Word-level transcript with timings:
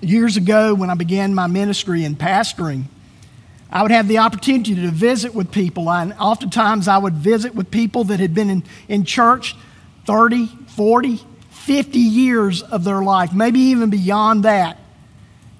years 0.00 0.36
ago 0.36 0.74
when 0.74 0.90
I 0.90 0.94
began 0.94 1.34
my 1.34 1.46
ministry 1.46 2.04
in 2.04 2.16
pastoring, 2.16 2.84
I 3.70 3.82
would 3.82 3.90
have 3.90 4.08
the 4.08 4.18
opportunity 4.18 4.74
to 4.74 4.88
visit 4.88 5.34
with 5.34 5.52
people. 5.52 5.90
And 5.90 6.14
oftentimes 6.14 6.88
I 6.88 6.98
would 6.98 7.14
visit 7.14 7.54
with 7.54 7.70
people 7.70 8.04
that 8.04 8.20
had 8.20 8.34
been 8.34 8.50
in, 8.50 8.64
in 8.88 9.04
church 9.04 9.54
30, 10.06 10.46
40, 10.46 11.20
50 11.50 11.98
years 11.98 12.62
of 12.62 12.84
their 12.84 13.02
life, 13.02 13.32
maybe 13.34 13.60
even 13.60 13.90
beyond 13.90 14.44
that. 14.44 14.78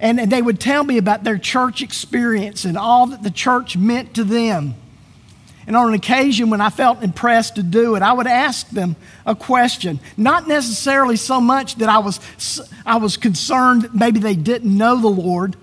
And, 0.01 0.19
and 0.21 0.33
they 0.33 0.41
would 0.41 0.61
tell 0.61 0.85
me 0.85 0.97
about 0.97 1.25
their 1.25 1.39
church 1.39 1.83
experience 1.83 2.65
and 2.65 2.79
all 2.79 3.09
that 3.09 3.23
the 3.23 3.31
church 3.31 3.77
meant 3.77 4.15
to 4.15 4.25
them. 4.25 4.75
And 5.69 5.77
on 5.77 5.89
an 5.89 5.93
occasion 5.95 6.49
when 6.49 6.63
I 6.63 6.71
felt 6.71 7.03
impressed 7.03 7.57
to 7.57 7.63
do 7.63 7.95
it, 7.95 8.01
I 8.01 8.15
would 8.15 8.27
ask 8.27 8.71
them 8.71 8.97
a 9.27 9.35
question. 9.35 10.01
Not 10.17 10.49
necessarily 10.49 11.17
so 11.17 11.43
much 11.43 11.75
that 11.77 11.91
I 11.91 11.99
was, 11.99 12.21
I 12.87 12.97
was 12.97 13.19
concerned 13.19 13.83
that 13.83 13.95
maybe 13.95 14.19
they 14.19 14.35
didn't 14.35 14.75
know 14.75 14.99
the 14.99 15.09
Lord, 15.09 15.57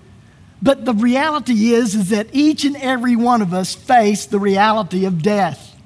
but 0.62 0.84
the 0.84 0.94
reality 0.94 1.72
is, 1.74 1.96
is 1.96 2.10
that 2.10 2.28
each 2.32 2.64
and 2.64 2.76
every 2.76 3.16
one 3.16 3.42
of 3.42 3.52
us 3.52 3.74
face 3.74 4.26
the 4.26 4.38
reality 4.38 5.06
of 5.06 5.22
death. 5.22 5.76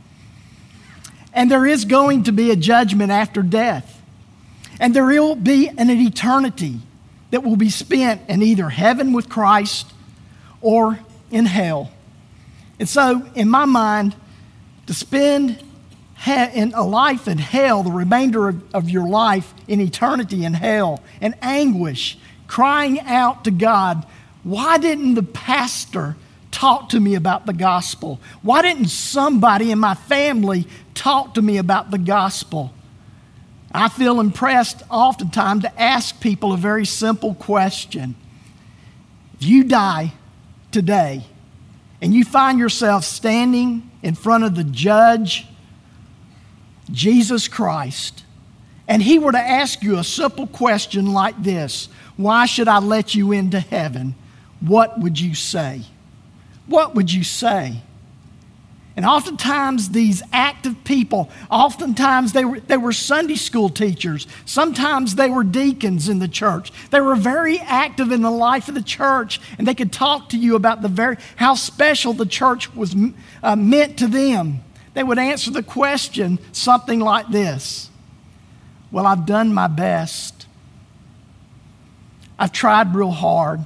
And 1.32 1.50
there 1.50 1.64
is 1.64 1.86
going 1.86 2.24
to 2.24 2.32
be 2.32 2.50
a 2.50 2.56
judgment 2.56 3.10
after 3.10 3.40
death. 3.40 4.02
And 4.78 4.92
there 4.94 5.06
will 5.06 5.34
be 5.34 5.68
an 5.68 5.88
eternity 5.88 6.80
that 7.30 7.42
will 7.42 7.56
be 7.56 7.70
spent 7.70 8.28
in 8.28 8.42
either 8.42 8.68
heaven 8.68 9.14
with 9.14 9.30
Christ 9.30 9.90
or 10.60 10.98
in 11.30 11.46
hell. 11.46 11.90
And 12.80 12.88
so, 12.88 13.30
in 13.34 13.50
my 13.50 13.66
mind, 13.66 14.16
to 14.86 14.94
spend 14.94 15.62
in 16.26 16.72
a 16.74 16.82
life 16.82 17.28
in 17.28 17.36
hell, 17.36 17.82
the 17.82 17.92
remainder 17.92 18.48
of, 18.48 18.74
of 18.74 18.90
your 18.90 19.06
life 19.06 19.52
in 19.68 19.80
eternity 19.80 20.44
in 20.46 20.54
hell, 20.54 21.02
and 21.20 21.34
anguish, 21.42 22.18
crying 22.46 22.98
out 23.00 23.44
to 23.44 23.50
God, 23.50 24.06
why 24.42 24.78
didn't 24.78 25.14
the 25.14 25.22
pastor 25.22 26.16
talk 26.50 26.88
to 26.88 27.00
me 27.00 27.14
about 27.14 27.44
the 27.44 27.52
gospel? 27.52 28.18
Why 28.40 28.62
didn't 28.62 28.88
somebody 28.88 29.70
in 29.70 29.78
my 29.78 29.94
family 29.94 30.66
talk 30.94 31.34
to 31.34 31.42
me 31.42 31.58
about 31.58 31.90
the 31.90 31.98
gospel? 31.98 32.72
I 33.72 33.90
feel 33.90 34.20
impressed 34.20 34.82
oftentimes 34.90 35.62
to 35.64 35.80
ask 35.80 36.18
people 36.18 36.54
a 36.54 36.56
very 36.56 36.86
simple 36.86 37.34
question. 37.34 38.14
If 39.34 39.44
you 39.44 39.64
die 39.64 40.14
today, 40.72 41.26
and 42.02 42.14
you 42.14 42.24
find 42.24 42.58
yourself 42.58 43.04
standing 43.04 43.90
in 44.02 44.14
front 44.14 44.44
of 44.44 44.54
the 44.54 44.64
judge, 44.64 45.46
Jesus 46.90 47.48
Christ, 47.48 48.24
and 48.88 49.02
he 49.02 49.18
were 49.18 49.32
to 49.32 49.38
ask 49.38 49.82
you 49.82 49.98
a 49.98 50.04
simple 50.04 50.46
question 50.46 51.12
like 51.12 51.40
this 51.42 51.88
Why 52.16 52.46
should 52.46 52.68
I 52.68 52.78
let 52.78 53.14
you 53.14 53.32
into 53.32 53.60
heaven? 53.60 54.14
What 54.60 55.00
would 55.00 55.18
you 55.18 55.34
say? 55.34 55.82
What 56.66 56.94
would 56.94 57.12
you 57.12 57.24
say? 57.24 57.82
And 58.96 59.06
oftentimes, 59.06 59.90
these 59.90 60.22
active 60.32 60.82
people, 60.84 61.30
oftentimes 61.50 62.32
they 62.32 62.44
were, 62.44 62.60
they 62.60 62.76
were 62.76 62.92
Sunday 62.92 63.36
school 63.36 63.68
teachers. 63.68 64.26
Sometimes 64.44 65.14
they 65.14 65.30
were 65.30 65.44
deacons 65.44 66.08
in 66.08 66.18
the 66.18 66.28
church. 66.28 66.72
They 66.90 67.00
were 67.00 67.14
very 67.14 67.58
active 67.60 68.10
in 68.10 68.22
the 68.22 68.30
life 68.30 68.68
of 68.68 68.74
the 68.74 68.82
church, 68.82 69.40
and 69.58 69.66
they 69.66 69.74
could 69.74 69.92
talk 69.92 70.28
to 70.30 70.36
you 70.36 70.56
about 70.56 70.82
the 70.82 70.88
very, 70.88 71.16
how 71.36 71.54
special 71.54 72.12
the 72.12 72.26
church 72.26 72.74
was 72.74 72.96
uh, 73.42 73.56
meant 73.56 73.96
to 73.98 74.08
them. 74.08 74.60
They 74.94 75.04
would 75.04 75.18
answer 75.18 75.52
the 75.52 75.62
question 75.62 76.40
something 76.50 76.98
like 76.98 77.28
this 77.28 77.90
Well, 78.90 79.06
I've 79.06 79.24
done 79.24 79.54
my 79.54 79.68
best, 79.68 80.46
I've 82.38 82.52
tried 82.52 82.94
real 82.94 83.12
hard. 83.12 83.60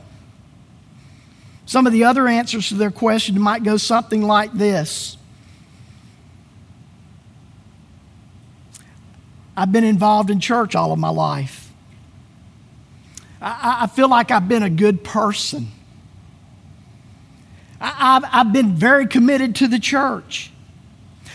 Some 1.66 1.86
of 1.86 1.92
the 1.92 2.04
other 2.04 2.28
answers 2.28 2.68
to 2.68 2.74
their 2.74 2.90
question 2.90 3.40
might 3.40 3.62
go 3.62 3.76
something 3.76 4.22
like 4.22 4.52
this 4.52 5.16
I've 9.56 9.70
been 9.70 9.84
involved 9.84 10.30
in 10.30 10.40
church 10.40 10.74
all 10.74 10.92
of 10.92 10.98
my 10.98 11.10
life. 11.10 11.70
I, 13.40 13.82
I 13.82 13.86
feel 13.86 14.08
like 14.08 14.30
I've 14.30 14.48
been 14.48 14.62
a 14.62 14.70
good 14.70 15.04
person. 15.04 15.68
I, 17.80 18.14
have 18.14 18.24
I've 18.32 18.52
been 18.52 18.74
very 18.74 19.06
committed 19.06 19.56
to 19.56 19.68
the 19.68 19.78
church. 19.78 20.50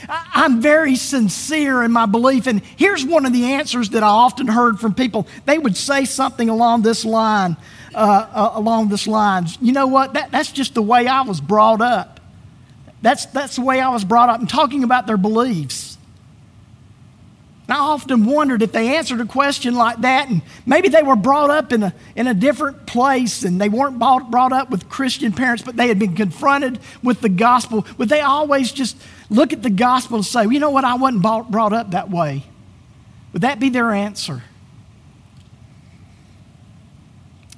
I, 0.08 0.46
am 0.46 0.62
very 0.62 0.96
sincere 0.96 1.84
in 1.84 1.92
my 1.92 2.06
belief. 2.06 2.48
And 2.48 2.62
here's 2.78 3.06
one 3.06 3.26
of 3.26 3.34
the 3.34 3.54
answers 3.54 3.90
that 3.92 4.04
I 4.04 4.08
often 4.08 4.48
heard 4.48 4.80
from 4.80 4.94
people. 4.94 5.28
They 5.46 5.58
would 5.58 5.76
say 5.76 6.06
something 6.06 6.50
along 6.50 6.84
this 6.84 7.04
line, 7.04 7.58
uh, 7.94 7.98
uh, 7.98 8.52
along 8.54 8.90
this 8.90 9.08
lines. 9.08 9.58
You 9.62 9.74
know 9.74 9.88
what? 9.88 10.14
That, 10.14 10.32
that's 10.32 10.52
just 10.52 10.74
the 10.74 10.82
way 10.82 11.08
I 11.08 11.22
was 11.22 11.42
brought 11.42 11.82
up. 11.82 12.20
That's, 13.02 13.26
that's 13.28 13.56
the 13.56 13.62
way 13.62 13.80
I 13.80 13.90
was 13.90 14.04
brought 14.04 14.30
up. 14.30 14.40
And 14.40 14.50
talking 14.50 14.84
about 14.84 15.08
their 15.08 15.18
beliefs. 15.18 15.98
And 17.70 17.78
I 17.78 17.82
often 17.82 18.26
wondered 18.26 18.64
if 18.64 18.72
they 18.72 18.96
answered 18.96 19.22
a 19.22 19.26
question 19.26 19.76
like 19.76 20.02
that, 20.02 20.28
and 20.28 20.42
maybe 20.66 20.90
they 20.90 21.04
were 21.04 21.16
brought 21.16 21.52
up 21.52 21.72
in 21.72 21.84
a, 21.84 21.94
in 22.16 22.26
a 22.26 22.34
different 22.34 22.88
place 22.88 23.44
and 23.44 23.62
they 23.62 23.70
weren't 23.70 24.00
brought, 24.00 24.32
brought 24.32 24.52
up 24.52 24.72
with 24.72 24.90
Christian 24.90 25.34
parents, 25.34 25.62
but 25.62 25.76
they 25.76 25.88
had 25.88 26.00
been 26.00 26.16
confronted 26.16 26.80
with 27.04 27.22
the 27.22 27.30
gospel. 27.30 27.86
Would 28.00 28.10
they 28.10 28.22
always 28.22 28.72
just 28.72 28.98
look 29.30 29.54
at 29.54 29.62
the 29.62 29.70
gospel 29.70 30.18
and 30.18 30.26
say, 30.26 30.44
you 30.44 30.60
know 30.60 30.70
what, 30.70 30.84
I 30.84 30.96
wasn't 30.96 31.22
brought 31.22 31.74
up 31.74 31.92
that 31.92 32.10
way? 32.10 32.44
Would 33.34 33.44
that 33.44 33.60
be 33.60 33.70
their 33.70 33.92
answer? 33.92 34.44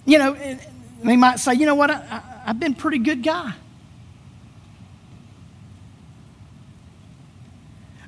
You 0.05 0.17
know, 0.17 0.57
they 1.03 1.15
might 1.15 1.39
say, 1.39 1.53
you 1.53 1.65
know 1.65 1.75
what, 1.75 1.89
I, 1.91 2.21
have 2.45 2.59
been 2.59 2.73
a 2.73 2.75
pretty 2.75 2.99
good 2.99 3.23
guy. 3.23 3.53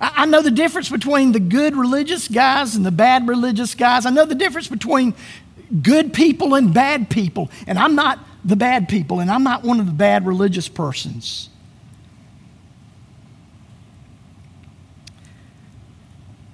I, 0.02 0.26
know 0.26 0.42
the 0.42 0.52
difference 0.52 0.90
between 0.90 1.32
the 1.32 1.40
good 1.40 1.78
religious 1.78 2.28
guys 2.28 2.76
and 2.76 2.86
the 2.86 2.92
bad 2.92 3.28
religious 3.30 3.74
guys. 3.74 4.06
I 4.06 4.10
know 4.10 4.26
the 4.26 4.36
difference 4.36 4.68
between 4.68 5.14
good 5.82 6.14
people 6.14 6.56
and 6.56 6.74
bad 6.74 7.10
people. 7.10 7.50
And 7.68 7.80
I'm 7.80 7.96
not 7.96 8.20
the 8.44 8.58
bad 8.58 8.90
people, 8.90 9.22
and 9.22 9.32
I'm 9.32 9.44
not 9.44 9.64
one 9.64 9.80
of 9.80 9.86
the 9.86 9.94
bad 9.94 10.28
religious 10.28 10.68
persons. 10.68 11.50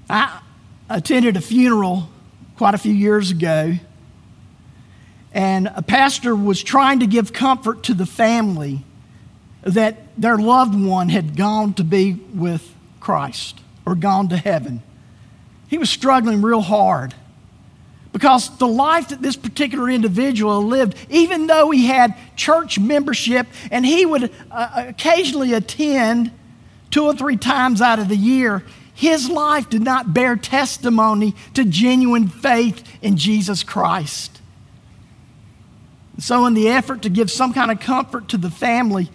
I 0.09 0.41
attended 0.89 1.37
a 1.37 1.41
funeral 1.41 2.09
quite 2.57 2.73
a 2.73 2.77
few 2.77 2.93
years 2.93 3.29
ago, 3.29 3.75
and 5.31 5.71
a 5.75 5.83
pastor 5.83 6.35
was 6.35 6.63
trying 6.63 7.01
to 7.01 7.07
give 7.07 7.31
comfort 7.31 7.83
to 7.83 7.93
the 7.93 8.07
family 8.07 8.83
that 9.61 9.97
their 10.17 10.37
loved 10.37 10.79
one 10.79 11.09
had 11.09 11.35
gone 11.35 11.73
to 11.75 11.83
be 11.83 12.13
with 12.13 12.73
Christ 12.99 13.61
or 13.85 13.93
gone 13.93 14.29
to 14.29 14.37
heaven. 14.37 14.81
He 15.67 15.77
was 15.77 15.89
struggling 15.89 16.41
real 16.41 16.61
hard 16.61 17.13
because 18.11 18.57
the 18.57 18.67
life 18.67 19.09
that 19.09 19.21
this 19.21 19.35
particular 19.35 19.89
individual 19.89 20.63
lived, 20.63 20.95
even 21.09 21.45
though 21.45 21.69
he 21.69 21.85
had 21.85 22.15
church 22.35 22.79
membership 22.79 23.45
and 23.69 23.85
he 23.85 24.05
would 24.05 24.31
uh, 24.49 24.85
occasionally 24.87 25.53
attend 25.53 26.31
two 26.89 27.03
or 27.03 27.13
three 27.13 27.37
times 27.37 27.81
out 27.81 27.99
of 27.99 28.09
the 28.09 28.15
year, 28.15 28.63
his 28.99 29.29
life 29.29 29.69
did 29.69 29.81
not 29.81 30.13
bear 30.13 30.35
testimony 30.35 31.33
to 31.53 31.63
genuine 31.63 32.27
faith 32.27 32.83
in 33.01 33.15
Jesus 33.15 33.63
Christ. 33.63 34.41
So, 36.17 36.45
in 36.45 36.53
the 36.53 36.67
effort 36.67 37.03
to 37.03 37.09
give 37.09 37.31
some 37.31 37.53
kind 37.53 37.71
of 37.71 37.79
comfort 37.79 38.27
to 38.27 38.38
the 38.38 38.51
family, 38.51 39.09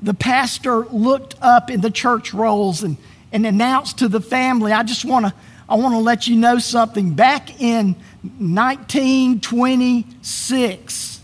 the 0.00 0.14
pastor 0.14 0.86
looked 0.86 1.34
up 1.42 1.70
in 1.70 1.82
the 1.82 1.90
church 1.90 2.32
rolls 2.32 2.82
and, 2.82 2.96
and 3.32 3.44
announced 3.44 3.98
to 3.98 4.08
the 4.08 4.22
family, 4.22 4.72
I 4.72 4.82
just 4.82 5.04
want 5.04 5.26
to 5.26 5.34
I 5.68 5.74
want 5.74 5.92
to 5.92 5.98
let 5.98 6.26
you 6.26 6.36
know 6.36 6.58
something. 6.58 7.12
Back 7.12 7.60
in 7.60 7.96
1926, 8.38 11.20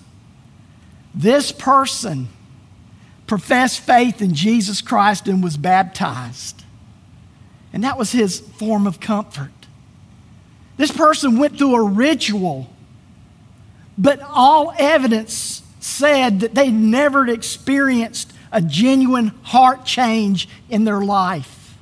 this 1.15 1.53
person 1.53 2.29
professed 3.27 3.81
faith 3.81 4.21
in 4.21 4.35
Jesus 4.35 4.83
Christ 4.83 5.27
and 5.27 5.43
was 5.43 5.57
baptized. 5.57 6.58
And 7.73 7.85
that 7.85 7.99
was 7.99 8.13
his 8.13 8.41
form 8.41 8.87
of 8.87 9.01
comfort. 9.01 9.51
This 10.77 10.93
person 10.93 11.39
went 11.39 11.59
through 11.59 11.75
a 11.75 11.83
ritual, 11.83 12.73
but 13.99 14.21
all 14.23 14.73
evidence 14.79 15.63
said 15.81 16.41
that 16.41 16.55
they 16.55 16.71
never 16.71 17.29
experienced 17.29 18.33
a 18.53 18.63
genuine 18.63 19.29
heart 19.43 19.85
change 19.85 20.49
in 20.71 20.85
their 20.85 21.01
life. 21.01 21.77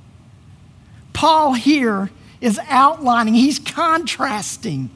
Paul 1.12 1.52
here 1.54 2.10
is 2.40 2.58
outlining, 2.68 3.34
he's 3.34 3.58
contrasting 3.58 4.90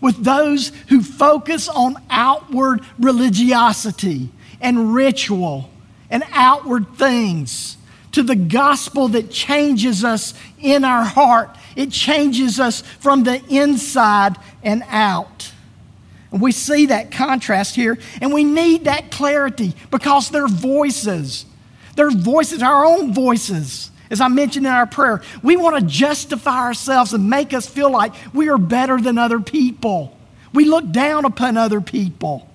with 0.00 0.22
those 0.22 0.68
who 0.88 1.02
focus 1.02 1.68
on 1.68 1.96
outward 2.10 2.82
religiosity 2.98 4.28
and 4.60 4.94
ritual 4.94 5.70
and 6.10 6.22
outward 6.32 6.96
things 6.96 7.77
to 8.12 8.22
the 8.22 8.36
gospel 8.36 9.08
that 9.08 9.30
changes 9.30 10.04
us 10.04 10.34
in 10.58 10.84
our 10.84 11.04
heart. 11.04 11.56
It 11.76 11.90
changes 11.90 12.58
us 12.58 12.80
from 12.80 13.24
the 13.24 13.42
inside 13.48 14.36
and 14.62 14.82
out. 14.88 15.52
And 16.30 16.40
we 16.40 16.52
see 16.52 16.86
that 16.86 17.10
contrast 17.10 17.74
here, 17.74 17.98
and 18.20 18.32
we 18.32 18.44
need 18.44 18.84
that 18.84 19.10
clarity 19.10 19.74
because 19.90 20.30
their 20.30 20.48
voices, 20.48 21.46
their 21.96 22.10
voices, 22.10 22.62
our 22.62 22.84
own 22.84 23.14
voices, 23.14 23.90
as 24.10 24.20
I 24.20 24.28
mentioned 24.28 24.66
in 24.66 24.72
our 24.72 24.86
prayer, 24.86 25.22
we 25.42 25.56
want 25.56 25.76
to 25.76 25.82
justify 25.86 26.58
ourselves 26.58 27.12
and 27.12 27.28
make 27.28 27.52
us 27.52 27.66
feel 27.66 27.90
like 27.90 28.14
we 28.32 28.48
are 28.48 28.58
better 28.58 29.00
than 29.00 29.18
other 29.18 29.40
people. 29.40 30.16
We 30.52 30.64
look 30.64 30.90
down 30.90 31.24
upon 31.24 31.56
other 31.56 31.80
people. 31.80 32.48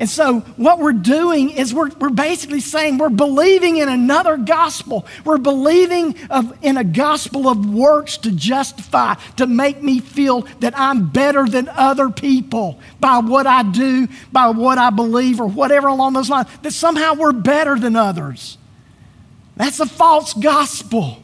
And 0.00 0.08
so, 0.08 0.40
what 0.56 0.78
we're 0.78 0.94
doing 0.94 1.50
is 1.50 1.74
we're, 1.74 1.90
we're 2.00 2.08
basically 2.08 2.60
saying 2.60 2.96
we're 2.96 3.10
believing 3.10 3.76
in 3.76 3.90
another 3.90 4.38
gospel. 4.38 5.06
We're 5.26 5.36
believing 5.36 6.16
of, 6.30 6.56
in 6.62 6.78
a 6.78 6.84
gospel 6.84 7.46
of 7.46 7.68
works 7.68 8.16
to 8.18 8.32
justify, 8.32 9.16
to 9.36 9.46
make 9.46 9.82
me 9.82 10.00
feel 10.00 10.46
that 10.60 10.72
I'm 10.74 11.10
better 11.10 11.44
than 11.46 11.68
other 11.68 12.08
people 12.08 12.80
by 12.98 13.18
what 13.18 13.46
I 13.46 13.62
do, 13.62 14.08
by 14.32 14.48
what 14.48 14.78
I 14.78 14.88
believe, 14.88 15.38
or 15.38 15.46
whatever 15.46 15.88
along 15.88 16.14
those 16.14 16.30
lines, 16.30 16.48
that 16.62 16.72
somehow 16.72 17.12
we're 17.12 17.32
better 17.32 17.78
than 17.78 17.94
others. 17.94 18.56
That's 19.56 19.80
a 19.80 19.86
false 19.86 20.32
gospel. 20.32 21.22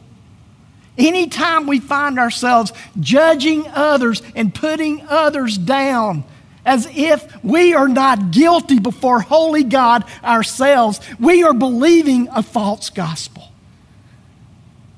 Anytime 0.99 1.65
we 1.65 1.79
find 1.79 2.19
ourselves 2.19 2.73
judging 2.99 3.67
others 3.69 4.21
and 4.35 4.53
putting 4.53 5.01
others 5.09 5.57
down, 5.57 6.25
as 6.67 6.85
if 6.91 7.43
we 7.43 7.73
are 7.73 7.87
not 7.87 8.31
guilty 8.31 8.77
before 8.77 9.21
holy 9.21 9.63
God 9.63 10.03
ourselves. 10.23 10.99
We 11.17 11.43
are 11.43 11.53
believing 11.53 12.27
a 12.27 12.43
false 12.43 12.89
gospel. 12.89 13.51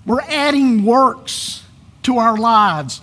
We're 0.06 0.22
adding 0.22 0.84
works 0.84 1.64
to 2.04 2.18
our 2.18 2.36
lives. 2.36 3.02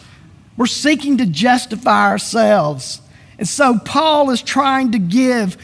We're 0.56 0.66
seeking 0.66 1.18
to 1.18 1.26
justify 1.26 2.08
ourselves. 2.08 3.00
And 3.38 3.46
so 3.48 3.78
Paul 3.78 4.30
is 4.30 4.42
trying 4.42 4.92
to 4.92 4.98
give 4.98 5.56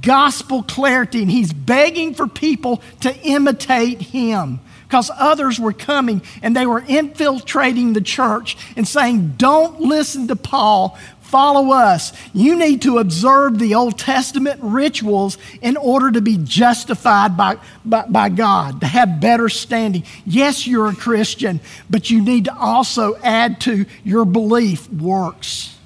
gospel 0.00 0.62
clarity, 0.62 1.20
and 1.20 1.30
he's 1.30 1.52
begging 1.52 2.14
for 2.14 2.26
people 2.26 2.80
to 3.02 3.14
imitate 3.18 4.00
him 4.00 4.60
because 4.88 5.10
others 5.16 5.58
were 5.58 5.72
coming 5.72 6.22
and 6.42 6.56
they 6.56 6.64
were 6.64 6.82
infiltrating 6.86 7.92
the 7.92 8.00
church 8.00 8.56
and 8.76 8.86
saying, 8.86 9.34
Don't 9.36 9.80
listen 9.80 10.28
to 10.28 10.36
Paul, 10.36 10.96
follow 11.26 11.72
us. 11.72 12.12
You 12.32 12.56
need 12.56 12.82
to 12.82 12.98
observe 12.98 13.58
the 13.58 13.74
Old 13.74 13.98
Testament 13.98 14.60
rituals 14.62 15.38
in 15.60 15.76
order 15.76 16.10
to 16.12 16.20
be 16.20 16.38
justified 16.38 17.36
by, 17.36 17.58
by, 17.84 18.06
by, 18.06 18.28
God, 18.28 18.80
to 18.80 18.86
have 18.86 19.20
better 19.20 19.48
standing. 19.48 20.04
Yes, 20.24 20.66
you're 20.66 20.88
a 20.88 20.94
Christian, 20.94 21.60
but 21.90 22.10
you 22.10 22.22
need 22.22 22.46
to 22.46 22.56
also 22.56 23.16
add 23.16 23.60
to 23.62 23.86
your 24.04 24.24
belief 24.24 24.90
works. 24.90 25.76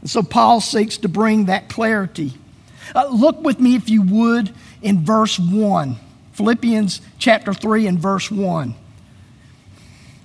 And 0.00 0.10
so 0.10 0.22
Paul 0.22 0.60
seeks 0.60 0.98
to 0.98 1.08
bring 1.08 1.46
that 1.46 1.68
clarity. 1.68 2.34
Uh, 2.94 3.08
look 3.08 3.42
with 3.42 3.60
me, 3.60 3.74
if 3.74 3.90
you 3.90 4.02
would, 4.02 4.54
in 4.82 5.04
verse 5.04 5.38
1. 5.38 5.96
Philippians 6.32 7.00
chapter 7.18 7.52
3 7.52 7.86
and 7.86 7.98
verse 7.98 8.30
1. 8.30 8.74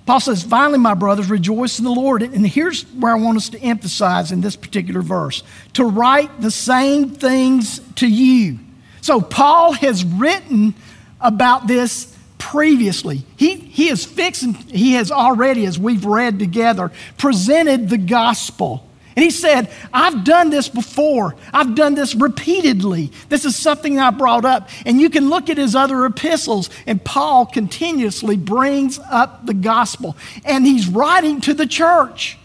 Paul 0.06 0.20
says, 0.20 0.44
finally, 0.44 0.80
my 0.80 0.96
brothers, 0.96 1.30
rejoice 1.30 1.80
in 1.80 1.86
the 1.86 1.92
Lord. 1.92 2.24
And 2.24 2.46
here's 2.46 2.84
where 2.94 3.14
I 3.14 3.20
want 3.20 3.38
us 3.38 3.50
to 3.50 3.60
emphasize 3.60 4.32
in 4.32 4.42
this 4.42 4.56
particular 4.56 5.02
verse 5.02 5.44
to 5.74 5.86
write 5.86 6.42
the 6.42 6.52
same 6.52 7.12
things 7.12 7.80
to 7.96 8.08
you. 8.08 8.60
So, 9.02 9.22
Paul 9.22 9.74
has 9.74 10.04
written 10.04 10.76
about 11.22 11.68
this 11.68 12.18
previously. 12.38 13.24
He, 13.38 13.56
he 13.56 13.90
is 13.90 14.06
fixing, 14.06 14.54
he 14.54 14.94
has 14.94 15.12
already, 15.12 15.66
as 15.66 15.80
we've 15.80 16.06
read 16.06 16.40
together, 16.40 16.92
presented 17.18 17.90
the 17.90 17.98
gospel. 17.98 18.86
And 19.15 19.24
he 19.24 19.31
said, 19.31 19.69
I've 19.94 20.24
done 20.24 20.50
this 20.50 20.69
before. 20.69 21.36
I've 21.54 21.75
done 21.75 21.94
this 21.94 22.15
repeatedly. 22.15 23.12
This 23.30 23.45
is 23.45 23.56
something 23.56 24.00
I 24.00 24.10
brought 24.10 24.45
up. 24.45 24.69
And 24.86 25.00
you 25.00 25.10
can 25.10 25.30
look 25.30 25.50
at 25.50 25.57
his 25.57 25.75
other 25.75 26.06
epistles, 26.06 26.69
and 26.88 27.04
Paul 27.04 27.45
continuously 27.45 28.38
brings 28.38 29.00
up 29.00 29.45
the 29.45 29.54
gospel. 29.54 30.18
And 30.45 30.65
he's 30.65 30.88
writing 30.88 31.42
to 31.42 31.54
the 31.54 31.68
church. 31.68 32.38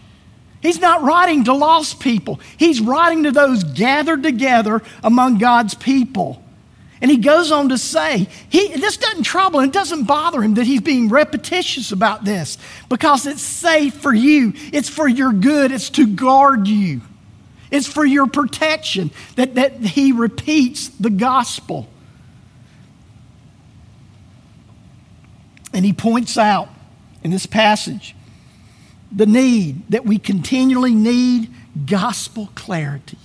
He's 0.61 0.79
not 0.79 1.03
writing 1.03 1.45
to 1.45 1.53
lost 1.53 1.99
people, 1.99 2.39
he's 2.57 2.81
writing 2.81 3.23
to 3.23 3.31
those 3.31 3.63
gathered 3.63 4.23
together 4.23 4.81
among 5.03 5.37
God's 5.37 5.73
people. 5.73 6.43
And 7.01 7.09
he 7.09 7.17
goes 7.17 7.51
on 7.51 7.69
to 7.69 7.77
say, 7.77 8.27
he, 8.49 8.75
this 8.75 8.97
doesn't 8.97 9.23
trouble 9.23 9.61
him, 9.61 9.69
it 9.69 9.73
doesn't 9.73 10.03
bother 10.03 10.41
him 10.41 10.55
that 10.55 10.65
he's 10.65 10.81
being 10.81 11.07
repetitious 11.07 11.91
about 11.91 12.25
this 12.25 12.57
because 12.89 13.25
it's 13.25 13.41
safe 13.41 13.93
for 13.93 14.13
you, 14.13 14.53
it's 14.73 14.89
for 14.89 15.07
your 15.07 15.31
good, 15.31 15.71
it's 15.71 15.89
to 15.91 16.05
guard 16.05 16.67
you, 16.67 17.01
it's 17.71 17.87
for 17.87 18.03
your 18.03 18.27
protection 18.27 19.11
that, 19.35 19.55
that 19.55 19.77
he 19.79 20.11
repeats 20.11 20.89
the 20.89 21.09
gospel. 21.09 21.87
And 25.71 25.85
he 25.85 25.93
points 25.93 26.37
out 26.37 26.67
in 27.23 27.31
this 27.31 27.45
passage 27.45 28.15
the 29.11 29.25
need 29.25 29.89
that 29.89 30.05
we 30.05 30.19
continually 30.19 30.93
need 30.93 31.49
gospel 31.85 32.49
clarity. 32.55 33.17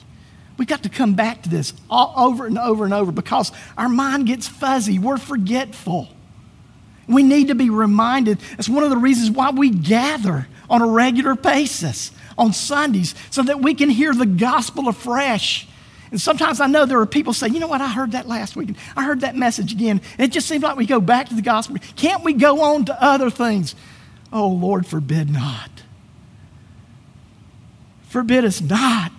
We 0.56 0.66
got 0.66 0.84
to 0.84 0.88
come 0.88 1.14
back 1.14 1.42
to 1.42 1.48
this 1.48 1.72
all 1.90 2.14
over 2.16 2.46
and 2.46 2.58
over 2.58 2.84
and 2.84 2.94
over 2.94 3.10
because 3.10 3.50
our 3.76 3.88
mind 3.88 4.26
gets 4.26 4.46
fuzzy. 4.46 4.98
We're 4.98 5.18
forgetful. 5.18 6.08
We 7.08 7.22
need 7.22 7.48
to 7.48 7.54
be 7.54 7.70
reminded. 7.70 8.38
It's 8.58 8.68
one 8.68 8.84
of 8.84 8.90
the 8.90 8.96
reasons 8.96 9.30
why 9.30 9.50
we 9.50 9.70
gather 9.70 10.46
on 10.70 10.80
a 10.80 10.86
regular 10.86 11.34
basis 11.34 12.12
on 12.38 12.52
Sundays 12.52 13.14
so 13.30 13.42
that 13.42 13.60
we 13.60 13.74
can 13.74 13.90
hear 13.90 14.14
the 14.14 14.26
gospel 14.26 14.88
afresh. 14.88 15.68
And 16.10 16.20
sometimes 16.20 16.60
I 16.60 16.66
know 16.68 16.86
there 16.86 17.00
are 17.00 17.06
people 17.06 17.32
say, 17.32 17.48
you 17.48 17.58
know 17.58 17.66
what, 17.66 17.80
I 17.80 17.88
heard 17.88 18.12
that 18.12 18.28
last 18.28 18.54
week. 18.54 18.76
I 18.96 19.04
heard 19.04 19.22
that 19.22 19.34
message 19.34 19.72
again. 19.72 20.00
And 20.18 20.30
it 20.30 20.32
just 20.32 20.48
seems 20.48 20.62
like 20.62 20.76
we 20.76 20.86
go 20.86 21.00
back 21.00 21.28
to 21.28 21.34
the 21.34 21.42
gospel. 21.42 21.76
Can't 21.96 22.22
we 22.22 22.32
go 22.32 22.62
on 22.62 22.84
to 22.84 23.02
other 23.02 23.30
things? 23.30 23.74
Oh, 24.32 24.48
Lord, 24.48 24.86
forbid 24.86 25.30
not. 25.30 25.70
Forbid 28.04 28.44
us 28.44 28.60
not. 28.60 29.10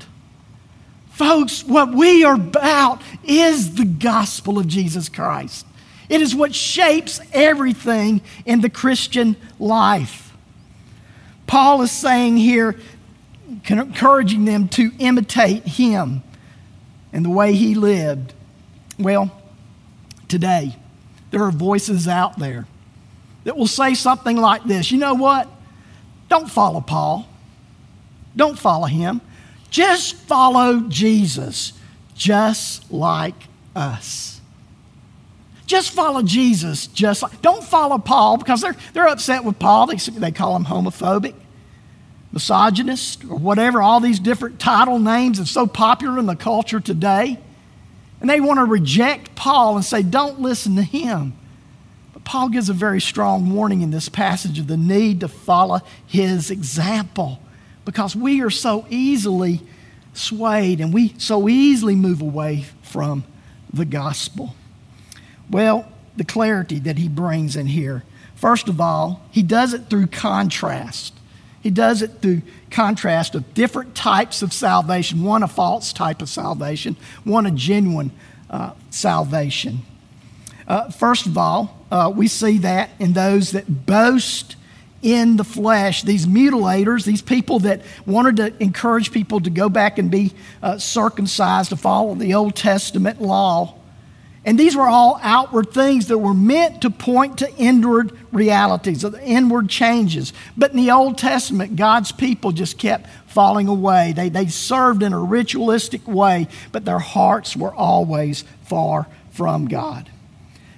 Folks, 1.15 1.63
what 1.63 1.93
we 1.93 2.25
are 2.25 2.33
about 2.33 3.01
is 3.23 3.75
the 3.75 3.85
gospel 3.85 4.59
of 4.59 4.67
Jesus 4.67 5.07
Christ. 5.07 5.65
It 6.09 6.19
is 6.19 6.35
what 6.35 6.53
shapes 6.53 7.21
everything 7.31 8.19
in 8.45 8.59
the 8.59 8.69
Christian 8.69 9.37
life. 9.57 10.33
Paul 11.47 11.83
is 11.83 11.91
saying 11.91 12.35
here, 12.35 12.77
encouraging 13.69 14.43
them 14.43 14.67
to 14.67 14.91
imitate 14.99 15.63
him 15.63 16.21
and 17.13 17.23
the 17.23 17.29
way 17.29 17.53
he 17.53 17.75
lived. 17.75 18.33
Well, 18.99 19.31
today, 20.27 20.75
there 21.31 21.43
are 21.43 21.51
voices 21.51 22.09
out 22.09 22.37
there 22.39 22.67
that 23.45 23.55
will 23.55 23.67
say 23.67 23.93
something 23.93 24.35
like 24.35 24.65
this 24.65 24.91
You 24.91 24.97
know 24.97 25.13
what? 25.13 25.47
Don't 26.27 26.51
follow 26.51 26.81
Paul. 26.81 27.25
Don't 28.35 28.59
follow 28.59 28.87
him. 28.87 29.21
Just 29.75 30.15
follow 30.15 30.79
Jesus, 30.87 31.73
just 32.15 32.89
like 32.93 33.35
us. 33.75 34.39
Just 35.65 35.91
follow 35.91 36.21
Jesus, 36.21 36.87
just 36.87 37.21
like, 37.21 37.41
don't 37.41 37.61
follow 37.61 37.97
Paul 37.97 38.37
because 38.37 38.61
they're, 38.61 38.77
they're 38.93 39.09
upset 39.09 39.43
with 39.43 39.59
Paul. 39.59 39.87
They, 39.87 39.97
they 39.97 40.31
call 40.31 40.55
him 40.55 40.63
homophobic, 40.63 41.35
misogynist, 42.31 43.25
or 43.25 43.35
whatever, 43.35 43.81
all 43.81 43.99
these 43.99 44.17
different 44.17 44.61
title 44.61 44.97
names 44.97 45.39
that's 45.39 45.51
so 45.51 45.67
popular 45.67 46.19
in 46.19 46.25
the 46.25 46.37
culture 46.37 46.79
today. 46.79 47.37
And 48.21 48.29
they 48.29 48.39
want 48.39 48.59
to 48.59 48.63
reject 48.63 49.35
Paul 49.35 49.75
and 49.75 49.83
say, 49.83 50.03
don't 50.03 50.39
listen 50.39 50.77
to 50.77 50.83
him. 50.83 51.33
But 52.13 52.23
Paul 52.23 52.47
gives 52.47 52.69
a 52.69 52.73
very 52.73 53.01
strong 53.01 53.51
warning 53.53 53.81
in 53.81 53.91
this 53.91 54.07
passage 54.07 54.57
of 54.57 54.67
the 54.67 54.77
need 54.77 55.19
to 55.19 55.27
follow 55.27 55.81
his 56.07 56.49
example 56.49 57.41
because 57.85 58.15
we 58.15 58.41
are 58.41 58.49
so 58.49 58.85
easily 58.89 59.61
swayed 60.13 60.81
and 60.81 60.93
we 60.93 61.13
so 61.17 61.47
easily 61.47 61.95
move 61.95 62.21
away 62.21 62.65
from 62.81 63.23
the 63.71 63.85
gospel. 63.85 64.55
Well, 65.49 65.91
the 66.17 66.23
clarity 66.23 66.79
that 66.79 66.97
he 66.97 67.07
brings 67.07 67.55
in 67.55 67.67
here. 67.67 68.03
First 68.35 68.67
of 68.67 68.81
all, 68.81 69.21
he 69.31 69.43
does 69.43 69.73
it 69.73 69.89
through 69.89 70.07
contrast. 70.07 71.13
He 71.61 71.69
does 71.69 72.01
it 72.01 72.21
through 72.21 72.41
contrast 72.69 73.35
of 73.35 73.53
different 73.53 73.95
types 73.95 74.41
of 74.41 74.53
salvation 74.53 75.23
one 75.23 75.43
a 75.43 75.47
false 75.47 75.93
type 75.93 76.21
of 76.21 76.29
salvation, 76.29 76.95
one 77.23 77.45
a 77.45 77.51
genuine 77.51 78.11
uh, 78.49 78.73
salvation. 78.89 79.79
Uh, 80.67 80.89
first 80.89 81.25
of 81.25 81.37
all, 81.37 81.85
uh, 81.91 82.11
we 82.15 82.27
see 82.27 82.57
that 82.59 82.89
in 82.99 83.13
those 83.13 83.51
that 83.51 83.85
boast 83.85 84.55
in 85.05 85.37
the 85.37 85.43
flesh, 85.43 86.01
these 86.01 86.25
mutilators, 86.25 87.05
these 87.05 87.21
people 87.21 87.59
that 87.59 87.83
wanted 88.07 88.37
to 88.37 88.63
encourage 88.63 89.11
people 89.11 89.39
to 89.39 89.51
go 89.51 89.69
back 89.69 89.99
and 89.99 90.09
be 90.09 90.33
uh, 90.63 90.79
circumcised, 90.79 91.69
to 91.69 91.75
follow 91.75 92.15
the 92.15 92.33
Old 92.33 92.55
Testament 92.55 93.21
law. 93.21 93.75
And 94.43 94.59
these 94.59 94.75
were 94.75 94.87
all 94.87 95.19
outward 95.21 95.71
things 95.71 96.07
that 96.07 96.17
were 96.17 96.33
meant 96.33 96.81
to 96.81 96.89
point 96.89 97.37
to 97.37 97.55
inward 97.55 98.17
realities, 98.31 99.03
of 99.03 99.13
inward 99.21 99.69
changes. 99.69 100.33
But 100.57 100.71
in 100.71 100.77
the 100.77 100.89
Old 100.89 101.19
Testament, 101.19 101.75
God's 101.75 102.11
people 102.11 102.51
just 102.51 102.79
kept 102.79 103.07
falling 103.27 103.67
away. 103.67 104.11
They, 104.15 104.29
they 104.29 104.47
served 104.47 105.03
in 105.03 105.13
a 105.13 105.19
ritualistic 105.19 106.07
way, 106.07 106.47
but 106.71 106.83
their 106.83 106.99
hearts 106.99 107.55
were 107.55 107.75
always 107.75 108.43
far 108.63 109.05
from 109.29 109.67
God. 109.67 110.09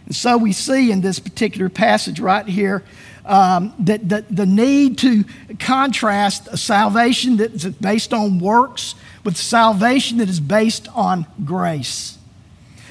And 0.05 0.15
so 0.15 0.37
we 0.37 0.51
see 0.51 0.91
in 0.91 0.99
this 0.99 1.19
particular 1.19 1.69
passage 1.69 2.19
right 2.19 2.45
here 2.45 2.83
um, 3.27 3.73
that, 3.79 4.09
that 4.09 4.35
the 4.35 4.45
need 4.45 4.97
to 4.99 5.25
contrast 5.59 6.47
a 6.47 6.57
salvation 6.57 7.37
that's 7.37 7.65
based 7.65 8.13
on 8.13 8.39
works 8.39 8.95
with 9.23 9.37
salvation 9.37 10.17
that 10.19 10.29
is 10.29 10.39
based 10.39 10.87
on 10.95 11.27
grace. 11.43 12.17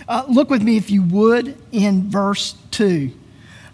Uh, 0.06 0.24
look 0.28 0.50
with 0.50 0.62
me, 0.62 0.76
if 0.76 0.90
you 0.90 1.02
would, 1.02 1.56
in 1.72 2.10
verse 2.10 2.54
2. 2.70 3.10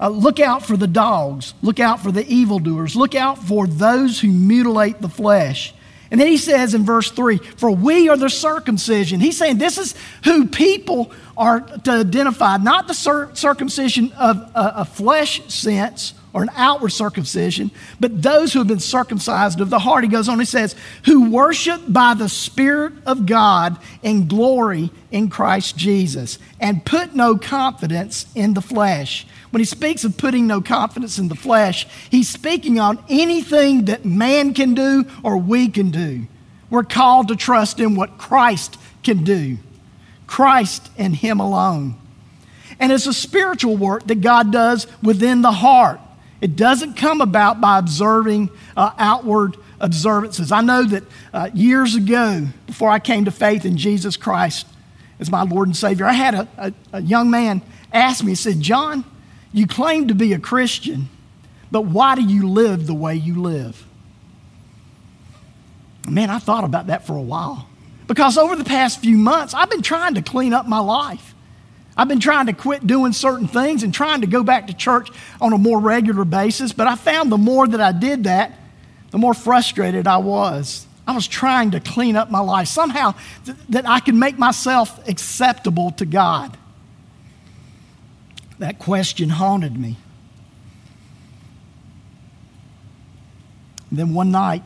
Uh, 0.00 0.08
look 0.08 0.40
out 0.40 0.64
for 0.64 0.76
the 0.76 0.86
dogs. 0.86 1.54
Look 1.62 1.78
out 1.78 2.00
for 2.00 2.10
the 2.10 2.26
evildoers. 2.26 2.96
Look 2.96 3.14
out 3.14 3.38
for 3.38 3.66
those 3.66 4.20
who 4.20 4.28
mutilate 4.28 5.00
the 5.00 5.08
flesh. 5.08 5.74
And 6.10 6.20
then 6.20 6.28
he 6.28 6.36
says 6.36 6.74
in 6.74 6.84
verse 6.84 7.10
3 7.10 7.38
For 7.38 7.70
we 7.70 8.08
are 8.08 8.16
the 8.16 8.30
circumcision. 8.30 9.20
He's 9.20 9.36
saying 9.36 9.58
this 9.58 9.78
is 9.78 9.94
who 10.24 10.46
people 10.46 11.12
are 11.36 11.60
to 11.60 11.90
identify, 11.90 12.56
not 12.58 12.86
the 12.86 12.94
cir- 12.94 13.34
circumcision 13.34 14.12
of 14.12 14.36
a, 14.54 14.72
a 14.76 14.84
flesh 14.84 15.42
sense 15.48 16.14
or 16.32 16.42
an 16.42 16.50
outward 16.54 16.90
circumcision, 16.90 17.70
but 18.00 18.22
those 18.22 18.52
who 18.52 18.60
have 18.60 18.68
been 18.68 18.80
circumcised 18.80 19.60
of 19.60 19.70
the 19.70 19.78
heart. 19.78 20.04
He 20.04 20.08
goes 20.08 20.28
on, 20.28 20.38
he 20.38 20.44
says, 20.44 20.74
who 21.04 21.30
worship 21.30 21.80
by 21.88 22.14
the 22.14 22.28
Spirit 22.28 22.94
of 23.04 23.26
God 23.26 23.76
in 24.02 24.28
glory 24.28 24.90
in 25.10 25.28
Christ 25.28 25.76
Jesus 25.76 26.38
and 26.58 26.84
put 26.84 27.14
no 27.14 27.36
confidence 27.36 28.26
in 28.34 28.54
the 28.54 28.62
flesh. 28.62 29.26
When 29.50 29.60
he 29.60 29.66
speaks 29.66 30.04
of 30.04 30.16
putting 30.16 30.46
no 30.46 30.62
confidence 30.62 31.18
in 31.18 31.28
the 31.28 31.34
flesh, 31.34 31.86
he's 32.10 32.30
speaking 32.30 32.80
on 32.80 32.98
anything 33.10 33.84
that 33.84 34.06
man 34.06 34.54
can 34.54 34.74
do 34.74 35.04
or 35.22 35.36
we 35.36 35.68
can 35.68 35.90
do. 35.90 36.26
We're 36.70 36.84
called 36.84 37.28
to 37.28 37.36
trust 37.36 37.78
in 37.80 37.96
what 37.96 38.16
Christ 38.16 38.78
can 39.02 39.24
do, 39.24 39.58
Christ 40.26 40.90
and 40.96 41.14
Him 41.14 41.38
alone. 41.38 41.96
And 42.80 42.90
it's 42.90 43.06
a 43.06 43.12
spiritual 43.12 43.76
work 43.76 44.06
that 44.06 44.22
God 44.22 44.50
does 44.50 44.86
within 45.02 45.42
the 45.42 45.52
heart. 45.52 46.00
It 46.42 46.56
doesn't 46.56 46.94
come 46.94 47.20
about 47.20 47.60
by 47.60 47.78
observing 47.78 48.50
uh, 48.76 48.90
outward 48.98 49.56
observances. 49.78 50.50
I 50.50 50.60
know 50.60 50.82
that 50.82 51.04
uh, 51.32 51.50
years 51.54 51.94
ago, 51.94 52.46
before 52.66 52.90
I 52.90 52.98
came 52.98 53.26
to 53.26 53.30
faith 53.30 53.64
in 53.64 53.78
Jesus 53.78 54.16
Christ 54.16 54.66
as 55.20 55.30
my 55.30 55.44
Lord 55.44 55.68
and 55.68 55.76
Savior, 55.76 56.04
I 56.04 56.14
had 56.14 56.34
a, 56.34 56.48
a, 56.58 56.72
a 56.94 57.00
young 57.00 57.30
man 57.30 57.62
ask 57.92 58.24
me, 58.24 58.32
he 58.32 58.34
said, 58.34 58.60
John, 58.60 59.04
you 59.52 59.68
claim 59.68 60.08
to 60.08 60.16
be 60.16 60.32
a 60.32 60.38
Christian, 60.40 61.08
but 61.70 61.82
why 61.82 62.16
do 62.16 62.22
you 62.22 62.48
live 62.48 62.88
the 62.88 62.94
way 62.94 63.14
you 63.14 63.40
live? 63.40 63.86
Man, 66.08 66.28
I 66.28 66.40
thought 66.40 66.64
about 66.64 66.88
that 66.88 67.06
for 67.06 67.16
a 67.16 67.22
while. 67.22 67.68
Because 68.08 68.36
over 68.36 68.56
the 68.56 68.64
past 68.64 69.00
few 69.00 69.16
months, 69.16 69.54
I've 69.54 69.70
been 69.70 69.82
trying 69.82 70.14
to 70.14 70.22
clean 70.22 70.52
up 70.52 70.66
my 70.66 70.80
life. 70.80 71.31
I've 71.96 72.08
been 72.08 72.20
trying 72.20 72.46
to 72.46 72.52
quit 72.52 72.86
doing 72.86 73.12
certain 73.12 73.46
things 73.46 73.82
and 73.82 73.92
trying 73.92 74.22
to 74.22 74.26
go 74.26 74.42
back 74.42 74.68
to 74.68 74.74
church 74.74 75.10
on 75.40 75.52
a 75.52 75.58
more 75.58 75.78
regular 75.78 76.24
basis, 76.24 76.72
but 76.72 76.86
I 76.86 76.96
found 76.96 77.30
the 77.30 77.38
more 77.38 77.66
that 77.66 77.80
I 77.80 77.92
did 77.92 78.24
that, 78.24 78.58
the 79.10 79.18
more 79.18 79.34
frustrated 79.34 80.06
I 80.06 80.16
was. 80.16 80.86
I 81.06 81.12
was 81.12 81.26
trying 81.26 81.72
to 81.72 81.80
clean 81.80 82.16
up 82.16 82.30
my 82.30 82.40
life 82.40 82.68
somehow 82.68 83.14
th- 83.44 83.56
that 83.70 83.86
I 83.86 84.00
could 84.00 84.14
make 84.14 84.38
myself 84.38 85.06
acceptable 85.06 85.90
to 85.92 86.06
God. 86.06 86.56
That 88.58 88.78
question 88.78 89.28
haunted 89.28 89.76
me. 89.76 89.96
And 93.90 93.98
then 93.98 94.14
one 94.14 94.30
night 94.30 94.62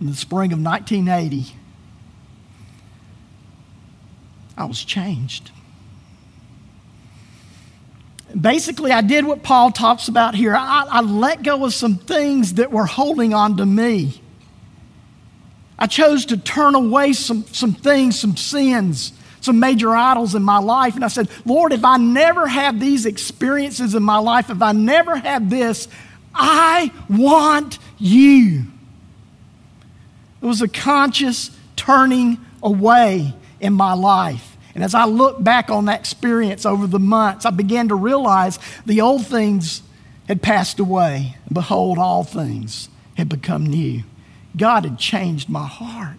in 0.00 0.06
the 0.06 0.16
spring 0.16 0.52
of 0.52 0.60
1980, 0.60 1.54
I 4.56 4.64
was 4.64 4.82
changed 4.82 5.52
basically, 8.40 8.92
I 8.92 9.00
did 9.00 9.24
what 9.24 9.42
Paul 9.42 9.70
talks 9.70 10.08
about 10.08 10.34
here. 10.34 10.54
I, 10.54 10.86
I, 10.88 11.00
let 11.00 11.42
go 11.42 11.64
of 11.64 11.74
some 11.74 11.96
things 11.96 12.54
that 12.54 12.70
were 12.70 12.86
holding 12.86 13.34
on 13.34 13.56
to 13.56 13.66
me. 13.66 14.20
I 15.78 15.86
chose 15.86 16.26
to 16.26 16.36
turn 16.36 16.74
away 16.74 17.12
some, 17.12 17.44
some 17.46 17.72
things, 17.72 18.18
some 18.18 18.36
sins, 18.36 19.12
some 19.40 19.60
major 19.60 19.94
idols 19.94 20.34
in 20.34 20.42
my 20.42 20.58
life. 20.58 20.94
And 20.94 21.04
I 21.04 21.08
said, 21.08 21.28
Lord, 21.44 21.72
if 21.72 21.84
I 21.84 21.98
never 21.98 22.46
have 22.46 22.80
these 22.80 23.06
experiences 23.06 23.94
in 23.94 24.02
my 24.02 24.18
life, 24.18 24.50
if 24.50 24.62
I 24.62 24.72
never 24.72 25.16
have 25.16 25.50
this, 25.50 25.88
I 26.34 26.90
want 27.08 27.78
you. 27.98 28.64
It 30.42 30.46
was 30.46 30.62
a 30.62 30.68
conscious 30.68 31.50
turning 31.76 32.38
away 32.62 33.34
in 33.60 33.72
my 33.72 33.92
life. 33.92 34.55
And 34.76 34.84
as 34.84 34.94
I 34.94 35.06
look 35.06 35.42
back 35.42 35.70
on 35.70 35.86
that 35.86 36.00
experience 36.00 36.66
over 36.66 36.86
the 36.86 36.98
months, 36.98 37.46
I 37.46 37.50
began 37.50 37.88
to 37.88 37.94
realize 37.94 38.58
the 38.84 39.00
old 39.00 39.26
things 39.26 39.80
had 40.28 40.42
passed 40.42 40.78
away. 40.78 41.38
Behold, 41.50 41.96
all 41.96 42.24
things 42.24 42.90
had 43.16 43.30
become 43.30 43.64
new. 43.64 44.02
God 44.54 44.84
had 44.84 44.98
changed 44.98 45.48
my 45.48 45.66
heart. 45.66 46.18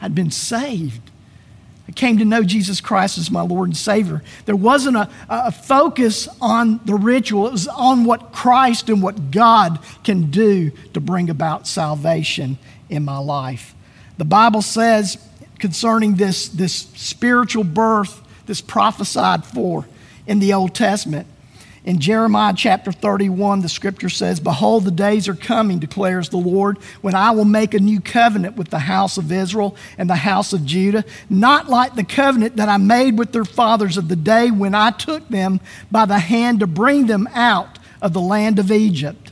I'd 0.00 0.16
been 0.16 0.32
saved. 0.32 1.12
I 1.86 1.92
came 1.92 2.18
to 2.18 2.24
know 2.24 2.42
Jesus 2.42 2.80
Christ 2.80 3.18
as 3.18 3.30
my 3.30 3.42
Lord 3.42 3.68
and 3.68 3.76
Savior. 3.76 4.20
There 4.46 4.56
wasn't 4.56 4.96
a, 4.96 5.08
a, 5.28 5.52
focus 5.52 6.26
on 6.40 6.80
the 6.84 6.96
ritual, 6.96 7.46
it 7.46 7.52
was 7.52 7.68
on 7.68 8.04
what 8.04 8.32
Christ 8.32 8.88
and 8.88 9.00
what 9.00 9.30
God 9.30 9.78
can 10.02 10.28
do 10.28 10.72
to 10.92 11.00
bring 11.00 11.30
about 11.30 11.68
salvation 11.68 12.58
in 12.88 13.04
my 13.04 13.18
life. 13.18 13.76
The 14.18 14.24
Bible 14.24 14.62
says 14.62 15.18
concerning 15.62 16.16
this, 16.16 16.48
this 16.48 16.74
spiritual 16.74 17.62
birth 17.62 18.20
that's 18.46 18.60
prophesied 18.60 19.44
for 19.44 19.86
in 20.26 20.40
the 20.40 20.52
Old 20.52 20.74
Testament. 20.74 21.24
In 21.84 22.00
Jeremiah 22.00 22.52
chapter 22.56 22.90
31, 22.90 23.60
the 23.60 23.68
scripture 23.68 24.08
says, 24.08 24.40
Behold, 24.40 24.84
the 24.84 24.90
days 24.90 25.28
are 25.28 25.36
coming, 25.36 25.78
declares 25.78 26.28
the 26.28 26.36
Lord, 26.36 26.78
when 27.00 27.14
I 27.14 27.30
will 27.30 27.44
make 27.44 27.74
a 27.74 27.78
new 27.78 28.00
covenant 28.00 28.56
with 28.56 28.70
the 28.70 28.80
house 28.80 29.18
of 29.18 29.30
Israel 29.30 29.76
and 29.96 30.10
the 30.10 30.16
house 30.16 30.52
of 30.52 30.66
Judah, 30.66 31.04
not 31.30 31.68
like 31.68 31.94
the 31.94 32.02
covenant 32.02 32.56
that 32.56 32.68
I 32.68 32.76
made 32.76 33.16
with 33.16 33.30
their 33.30 33.44
fathers 33.44 33.96
of 33.96 34.08
the 34.08 34.16
day 34.16 34.50
when 34.50 34.74
I 34.74 34.90
took 34.90 35.28
them 35.28 35.60
by 35.92 36.06
the 36.06 36.18
hand 36.18 36.58
to 36.58 36.66
bring 36.66 37.06
them 37.06 37.28
out 37.34 37.78
of 38.00 38.12
the 38.12 38.20
land 38.20 38.58
of 38.58 38.72
Egypt. 38.72 39.30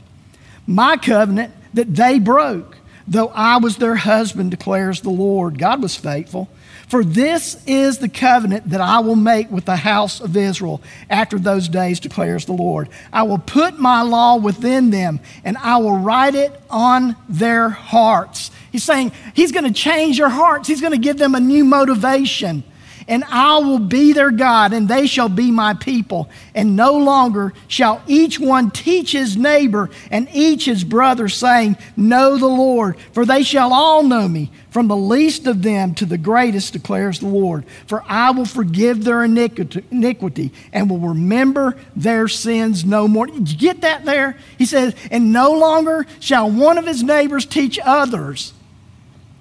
My 0.65 0.95
covenant 0.95 1.53
that 1.73 1.93
they 1.93 2.19
broke 2.19 2.77
though 3.07 3.29
I 3.29 3.57
was 3.57 3.77
their 3.77 3.95
husband, 3.95 4.51
declares 4.51 5.01
the 5.01 5.09
Lord. 5.09 5.57
God 5.57 5.81
was 5.81 5.95
faithful. 5.95 6.49
For 6.87 7.05
this 7.05 7.57
is 7.65 7.99
the 7.99 8.09
covenant 8.09 8.69
that 8.69 8.81
I 8.81 8.99
will 8.99 9.15
make 9.15 9.49
with 9.49 9.63
the 9.63 9.77
house 9.77 10.19
of 10.19 10.35
Israel 10.35 10.81
after 11.09 11.39
those 11.39 11.69
days, 11.69 12.01
declares 12.01 12.45
the 12.45 12.51
Lord. 12.51 12.89
I 13.13 13.23
will 13.23 13.37
put 13.37 13.79
my 13.79 14.01
law 14.01 14.35
within 14.35 14.89
them, 14.89 15.21
and 15.45 15.57
I 15.57 15.77
will 15.77 15.97
write 15.97 16.35
it 16.35 16.51
on 16.69 17.15
their 17.29 17.69
hearts. 17.69 18.51
He's 18.73 18.83
saying 18.83 19.13
he's 19.33 19.53
going 19.53 19.63
to 19.63 19.71
change 19.71 20.17
their 20.17 20.27
hearts, 20.29 20.67
he's 20.67 20.81
going 20.81 20.91
to 20.91 20.97
give 20.97 21.17
them 21.17 21.33
a 21.33 21.39
new 21.39 21.63
motivation 21.63 22.63
and 23.07 23.23
I 23.25 23.57
will 23.59 23.79
be 23.79 24.13
their 24.13 24.31
God, 24.31 24.73
and 24.73 24.87
they 24.87 25.07
shall 25.07 25.29
be 25.29 25.51
my 25.51 25.73
people. 25.73 26.29
And 26.53 26.75
no 26.75 26.97
longer 26.97 27.53
shall 27.67 28.01
each 28.07 28.39
one 28.39 28.71
teach 28.71 29.11
his 29.11 29.35
neighbor 29.35 29.89
and 30.09 30.27
each 30.33 30.65
his 30.65 30.83
brother, 30.83 31.27
saying, 31.29 31.77
Know 31.95 32.37
the 32.37 32.47
Lord, 32.47 32.97
for 33.13 33.25
they 33.25 33.43
shall 33.43 33.73
all 33.73 34.03
know 34.03 34.27
me, 34.27 34.51
from 34.69 34.87
the 34.87 34.95
least 34.95 35.47
of 35.47 35.61
them 35.61 35.95
to 35.95 36.05
the 36.05 36.17
greatest, 36.17 36.73
declares 36.73 37.19
the 37.19 37.27
Lord. 37.27 37.65
For 37.87 38.03
I 38.07 38.31
will 38.31 38.45
forgive 38.45 39.03
their 39.03 39.23
iniquity 39.23 40.51
and 40.71 40.89
will 40.89 40.99
remember 40.99 41.77
their 41.95 42.27
sins 42.27 42.85
no 42.85 43.07
more. 43.07 43.27
Did 43.27 43.51
you 43.51 43.57
get 43.57 43.81
that 43.81 44.05
there? 44.05 44.37
He 44.57 44.65
says, 44.65 44.95
And 45.09 45.33
no 45.33 45.51
longer 45.51 46.05
shall 46.19 46.49
one 46.49 46.77
of 46.77 46.85
his 46.85 47.03
neighbors 47.03 47.45
teach 47.45 47.79
others. 47.83 48.53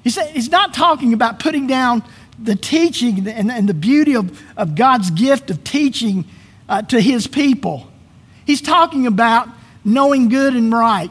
He 0.03 0.11
said, 0.11 0.31
He's 0.31 0.51
not 0.51 0.75
talking 0.75 1.13
about 1.13 1.41
putting 1.41 1.67
down 1.67 2.03
the 2.43 2.57
teaching 2.57 3.27
and, 3.29 3.51
and 3.51 3.69
the 3.69 3.75
beauty 3.75 4.17
of, 4.17 4.41
of 4.57 4.75
God's 4.75 5.11
gift 5.11 5.51
of 5.51 5.63
teaching 5.65 6.25
uh, 6.69 6.83
to 6.83 7.01
his 7.01 7.27
people. 7.27 7.91
He's 8.47 8.63
talking 8.63 9.07
about 9.07 9.49
knowing 9.85 10.29
good 10.29 10.55
and 10.55 10.73
right. 10.73 11.11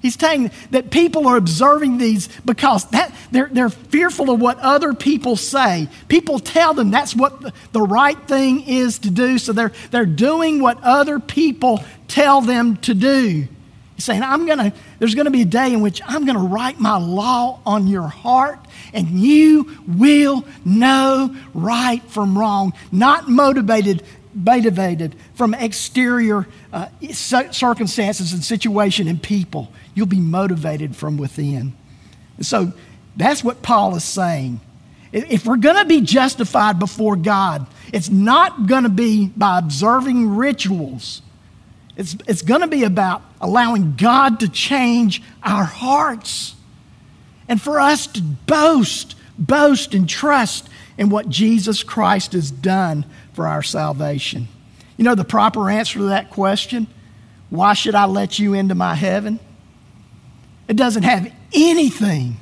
He's 0.00 0.18
saying 0.18 0.50
that 0.70 0.90
people 0.90 1.28
are 1.28 1.36
observing 1.36 1.98
these 1.98 2.28
because 2.44 2.86
that, 2.90 3.14
they're, 3.30 3.50
they're 3.52 3.68
fearful 3.68 4.30
of 4.30 4.40
what 4.40 4.58
other 4.58 4.94
people 4.94 5.36
say. 5.36 5.88
People 6.08 6.38
tell 6.38 6.72
them 6.72 6.90
that's 6.90 7.14
what 7.14 7.40
the, 7.42 7.52
the 7.72 7.82
right 7.82 8.16
thing 8.26 8.62
is 8.62 9.00
to 9.00 9.10
do, 9.10 9.36
so 9.36 9.52
they're, 9.52 9.72
they're 9.90 10.06
doing 10.06 10.62
what 10.62 10.78
other 10.82 11.20
people 11.20 11.84
tell 12.08 12.40
them 12.40 12.78
to 12.78 12.94
do. 12.94 13.46
Saying, 14.00 14.22
I'm 14.22 14.46
gonna, 14.46 14.72
there's 14.98 15.14
gonna 15.14 15.30
be 15.30 15.42
a 15.42 15.46
day 15.46 15.72
in 15.72 15.80
which 15.80 16.00
I'm 16.06 16.24
gonna 16.26 16.40
write 16.40 16.80
my 16.80 16.96
law 16.96 17.60
on 17.64 17.86
your 17.86 18.08
heart 18.08 18.58
and 18.92 19.08
you 19.08 19.70
will 19.86 20.44
know 20.64 21.36
right 21.54 22.02
from 22.04 22.38
wrong, 22.38 22.72
not 22.90 23.28
motivated 23.28 24.02
motivated 24.34 25.16
from 25.34 25.54
exterior 25.54 26.46
uh, 26.72 26.86
circumstances 27.10 28.32
and 28.32 28.44
situation 28.44 29.08
and 29.08 29.22
people. 29.22 29.72
You'll 29.94 30.06
be 30.06 30.20
motivated 30.20 30.94
from 30.94 31.16
within. 31.16 31.72
And 32.36 32.46
so 32.46 32.72
that's 33.16 33.42
what 33.42 33.62
Paul 33.62 33.96
is 33.96 34.04
saying. 34.04 34.60
If 35.12 35.46
we're 35.46 35.56
going 35.56 35.76
to 35.76 35.84
be 35.84 36.00
justified 36.00 36.78
before 36.78 37.16
God, 37.16 37.66
it's 37.92 38.08
not 38.08 38.66
going 38.66 38.84
to 38.84 38.88
be 38.88 39.26
by 39.26 39.58
observing 39.58 40.36
rituals. 40.36 41.22
It's, 41.96 42.16
it's 42.26 42.42
going 42.42 42.60
to 42.60 42.66
be 42.66 42.84
about 42.84 43.22
allowing 43.40 43.96
God 43.96 44.40
to 44.40 44.48
change 44.48 45.22
our 45.42 45.64
hearts 45.64 46.54
and 47.48 47.60
for 47.60 47.80
us 47.80 48.06
to 48.08 48.22
boast, 48.22 49.16
boast, 49.38 49.92
and 49.92 50.08
trust 50.08 50.68
in 50.96 51.08
what 51.08 51.28
Jesus 51.28 51.82
Christ 51.82 52.32
has 52.32 52.50
done 52.50 53.04
for 53.32 53.46
our 53.46 53.62
salvation. 53.62 54.48
You 54.96 55.04
know 55.04 55.14
the 55.14 55.24
proper 55.24 55.68
answer 55.70 55.98
to 55.98 56.04
that 56.06 56.30
question? 56.30 56.86
Why 57.48 57.74
should 57.74 57.94
I 57.94 58.04
let 58.04 58.38
you 58.38 58.54
into 58.54 58.74
my 58.74 58.94
heaven? 58.94 59.40
It 60.68 60.76
doesn't 60.76 61.02
have 61.02 61.32
anything 61.52 62.36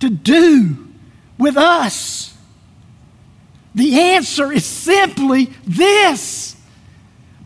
to 0.00 0.10
do 0.10 0.88
with 1.38 1.56
us. 1.56 2.36
The 3.74 4.00
answer 4.00 4.50
is 4.50 4.66
simply 4.66 5.50
this 5.64 6.56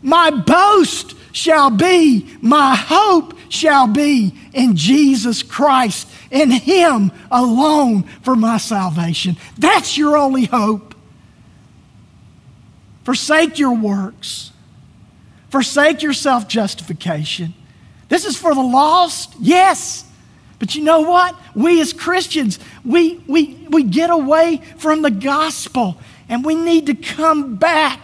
My 0.01 0.31
boast 0.31 1.15
shall 1.35 1.69
be, 1.69 2.25
my 2.41 2.75
hope 2.75 3.37
shall 3.49 3.87
be 3.87 4.33
in 4.53 4.77
Jesus 4.77 5.43
Christ, 5.43 6.07
in 6.31 6.49
Him 6.49 7.11
alone 7.29 8.03
for 8.23 8.37
my 8.37 8.57
salvation. 8.57 9.35
That's 9.57 9.97
your 9.97 10.15
only 10.15 10.45
hope. 10.45 10.95
Forsake 13.03 13.59
your 13.59 13.75
works, 13.75 14.53
forsake 15.49 16.01
your 16.01 16.13
self 16.13 16.47
justification. 16.47 17.53
This 18.07 18.23
is 18.23 18.37
for 18.37 18.55
the 18.55 18.63
lost, 18.63 19.35
yes. 19.37 20.05
But 20.57 20.73
you 20.73 20.83
know 20.83 21.01
what? 21.01 21.35
We 21.53 21.81
as 21.81 21.91
Christians, 21.91 22.59
we, 22.85 23.21
we, 23.27 23.67
we 23.69 23.83
get 23.83 24.09
away 24.09 24.61
from 24.77 25.01
the 25.01 25.11
gospel 25.11 25.97
and 26.29 26.45
we 26.45 26.55
need 26.55 26.85
to 26.85 26.95
come 26.95 27.57
back 27.57 27.99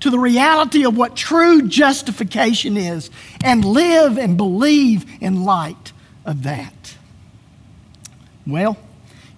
to 0.00 0.10
the 0.10 0.18
reality 0.18 0.84
of 0.84 0.96
what 0.96 1.16
true 1.16 1.62
justification 1.62 2.76
is 2.76 3.10
and 3.42 3.64
live 3.64 4.16
and 4.18 4.36
believe 4.36 5.04
in 5.20 5.44
light 5.44 5.92
of 6.24 6.44
that. 6.44 6.94
Well, 8.46 8.78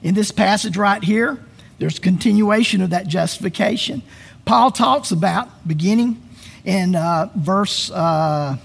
in 0.03 0.15
this 0.15 0.31
passage 0.31 0.77
right 0.77 1.03
here, 1.03 1.39
there's 1.79 1.99
continuation 1.99 2.83
of 2.83 2.91
that 2.91 3.07
justification. 3.07 4.03
Paul 4.45 4.71
talks 4.71 5.13
about 5.13 5.67
beginning 5.67 6.23
in 6.65 6.95
uh, 6.95 7.31
verse 7.35 7.91
uh, 7.91 8.59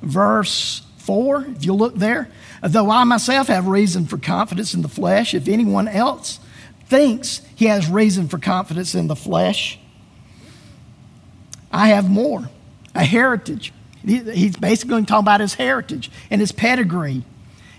verse 0.00 0.82
four. 0.98 1.44
If 1.44 1.64
you 1.64 1.72
look 1.72 1.96
there, 1.96 2.28
though 2.62 2.88
I 2.88 3.02
myself 3.02 3.48
have 3.48 3.66
reason 3.66 4.06
for 4.06 4.16
confidence 4.16 4.74
in 4.74 4.82
the 4.82 4.88
flesh, 4.88 5.34
if 5.34 5.48
anyone 5.48 5.88
else 5.88 6.38
thinks 6.86 7.42
he 7.56 7.64
has 7.64 7.88
reason 7.88 8.28
for 8.28 8.38
confidence 8.38 8.94
in 8.94 9.08
the 9.08 9.16
flesh, 9.16 9.79
I 11.70 11.88
have 11.88 12.10
more 12.10 12.48
a 12.94 13.04
heritage. 13.04 13.72
He's 14.04 14.56
basically 14.56 15.04
talking 15.04 15.24
about 15.24 15.40
his 15.40 15.54
heritage 15.54 16.10
and 16.30 16.40
his 16.40 16.52
pedigree. 16.52 17.22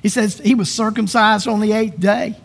He 0.01 0.09
says 0.09 0.39
he 0.39 0.55
was 0.55 0.71
circumcised 0.71 1.47
on 1.47 1.59
the 1.59 1.73
eighth 1.73 1.99
day 1.99 2.35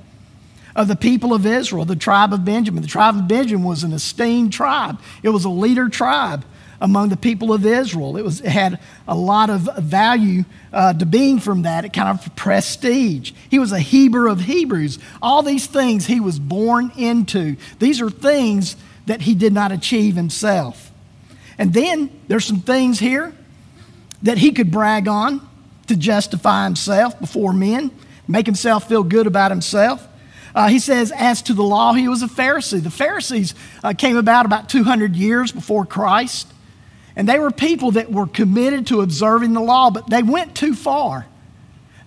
of 0.75 0.89
the 0.89 0.97
people 0.97 1.33
of 1.33 1.47
Israel, 1.47 1.85
the 1.85 1.97
tribe 1.97 2.33
of 2.33 2.45
Benjamin. 2.45 2.83
The 2.83 2.89
tribe 2.89 3.17
of 3.17 3.29
Benjamin 3.29 3.65
was 3.65 3.83
an 3.83 3.93
esteemed 3.93 4.53
tribe, 4.53 5.01
it 5.23 5.31
was 5.31 5.45
a 5.45 5.51
leader 5.51 5.89
tribe 5.89 6.45
among 6.81 7.09
the 7.09 7.17
people 7.17 7.55
of 7.55 7.65
Israel. 7.65 8.19
It, 8.19 8.23
was, 8.23 8.41
it 8.43 8.51
had 8.51 8.79
a 9.09 9.15
lot 9.15 9.49
of 9.49 9.63
value 9.79 10.45
uh, 10.73 10.93
to 10.93 11.07
being 11.07 11.41
from 11.41 11.63
that, 11.63 11.87
it 11.87 11.95
kind 11.95 12.19
of 12.19 12.37
prestige. 12.37 13.33
He 13.49 13.59
was 13.59 13.73
a 13.73 13.79
Hebrew 13.79 14.31
of 14.31 14.41
Hebrews. 14.41 14.99
All 15.23 15.43
these 15.43 15.67
things 15.67 16.07
he 16.07 16.21
was 16.21 16.39
born 16.39 16.93
into. 16.97 17.57
These 17.79 18.03
are 18.03 18.11
things 18.11 18.77
that 19.07 19.23
he 19.23 19.35
did 19.35 19.55
not 19.55 19.73
achieve 19.73 20.17
himself. 20.17 20.86
And 21.59 21.73
then 21.73 22.11
there's 22.29 22.45
some 22.45 22.61
things 22.61 22.99
here 22.99 23.33
that 24.23 24.39
he 24.39 24.53
could 24.53 24.71
brag 24.71 25.09
on 25.09 25.47
to 25.87 25.97
justify 25.97 26.65
himself 26.65 27.19
before 27.21 27.53
men, 27.53 27.91
make 28.27 28.47
himself 28.47 28.89
feel 28.89 29.03
good 29.03 29.27
about 29.27 29.51
himself. 29.51 30.07
Uh, 30.55 30.69
he 30.69 30.79
says, 30.79 31.13
as 31.13 31.43
to 31.43 31.55
the 31.55 31.63
law, 31.63 31.93
he 31.93 32.09
was 32.09 32.23
a 32.23 32.27
Pharisee. 32.27 32.83
The 32.83 32.91
Pharisees 32.91 33.55
uh, 33.85 33.93
came 33.97 34.17
about 34.17 34.47
about 34.47 34.69
200 34.69 35.15
years 35.15 35.53
before 35.53 35.85
Christ, 35.85 36.51
and 37.15 37.29
they 37.29 37.39
were 37.39 37.51
people 37.51 37.93
that 37.93 38.11
were 38.11 38.27
committed 38.27 38.87
to 38.89 39.03
observing 39.03 39.53
the 39.53 39.61
law, 39.61 39.91
but 39.91 40.09
they 40.09 40.23
went 40.23 40.55
too 40.55 40.75
far. 40.75 41.27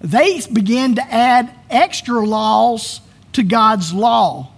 They 0.01 0.41
began 0.51 0.95
to 0.95 1.01
add 1.01 1.53
extra 1.69 2.25
laws 2.25 3.01
to 3.33 3.43
God's 3.43 3.93
law 3.93 4.51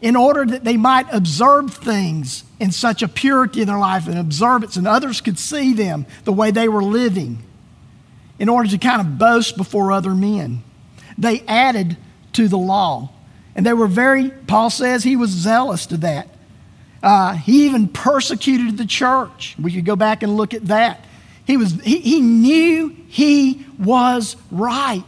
in 0.00 0.16
order 0.16 0.44
that 0.44 0.64
they 0.64 0.76
might 0.76 1.06
observe 1.12 1.74
things 1.74 2.44
in 2.60 2.70
such 2.70 3.02
a 3.02 3.08
purity 3.08 3.60
in 3.60 3.66
their 3.66 3.78
life 3.78 4.06
and 4.06 4.18
observance, 4.18 4.76
and 4.76 4.86
others 4.86 5.20
could 5.20 5.38
see 5.38 5.72
them 5.72 6.06
the 6.24 6.32
way 6.32 6.50
they 6.50 6.68
were 6.68 6.82
living 6.82 7.42
in 8.38 8.48
order 8.48 8.68
to 8.68 8.78
kind 8.78 9.00
of 9.00 9.18
boast 9.18 9.56
before 9.56 9.90
other 9.90 10.14
men. 10.14 10.62
They 11.16 11.40
added 11.48 11.96
to 12.34 12.48
the 12.48 12.58
law. 12.58 13.10
And 13.56 13.66
they 13.66 13.72
were 13.72 13.88
very, 13.88 14.30
Paul 14.30 14.70
says 14.70 15.02
he 15.02 15.16
was 15.16 15.30
zealous 15.30 15.86
to 15.86 15.96
that. 15.98 16.28
Uh, 17.02 17.34
he 17.34 17.66
even 17.66 17.88
persecuted 17.88 18.76
the 18.78 18.86
church. 18.86 19.56
We 19.60 19.72
could 19.72 19.84
go 19.84 19.96
back 19.96 20.22
and 20.22 20.36
look 20.36 20.54
at 20.54 20.66
that. 20.66 21.04
He, 21.44 21.56
was, 21.56 21.72
he, 21.80 21.98
he 21.98 22.20
knew 22.20 22.94
he 23.08 23.66
was 23.78 24.36
right. 24.50 25.02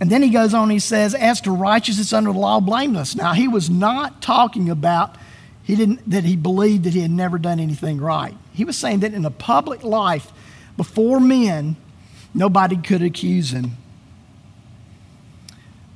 And 0.00 0.10
then 0.10 0.22
he 0.22 0.30
goes 0.30 0.54
on, 0.54 0.70
he 0.70 0.78
says, 0.78 1.14
As 1.14 1.40
to 1.42 1.50
righteousness 1.52 2.12
under 2.12 2.32
the 2.32 2.38
law, 2.38 2.60
blameless. 2.60 3.14
Now, 3.14 3.32
he 3.32 3.48
was 3.48 3.70
not 3.70 4.20
talking 4.20 4.68
about 4.68 5.16
he 5.62 5.76
didn't, 5.76 6.10
that 6.10 6.24
he 6.24 6.36
believed 6.36 6.84
that 6.84 6.92
he 6.92 7.00
had 7.00 7.10
never 7.10 7.38
done 7.38 7.58
anything 7.58 7.98
right. 7.98 8.36
He 8.52 8.64
was 8.64 8.76
saying 8.76 9.00
that 9.00 9.14
in 9.14 9.24
a 9.24 9.30
public 9.30 9.82
life, 9.82 10.30
before 10.76 11.20
men, 11.20 11.76
nobody 12.34 12.76
could 12.76 13.02
accuse 13.02 13.50
him. 13.50 13.72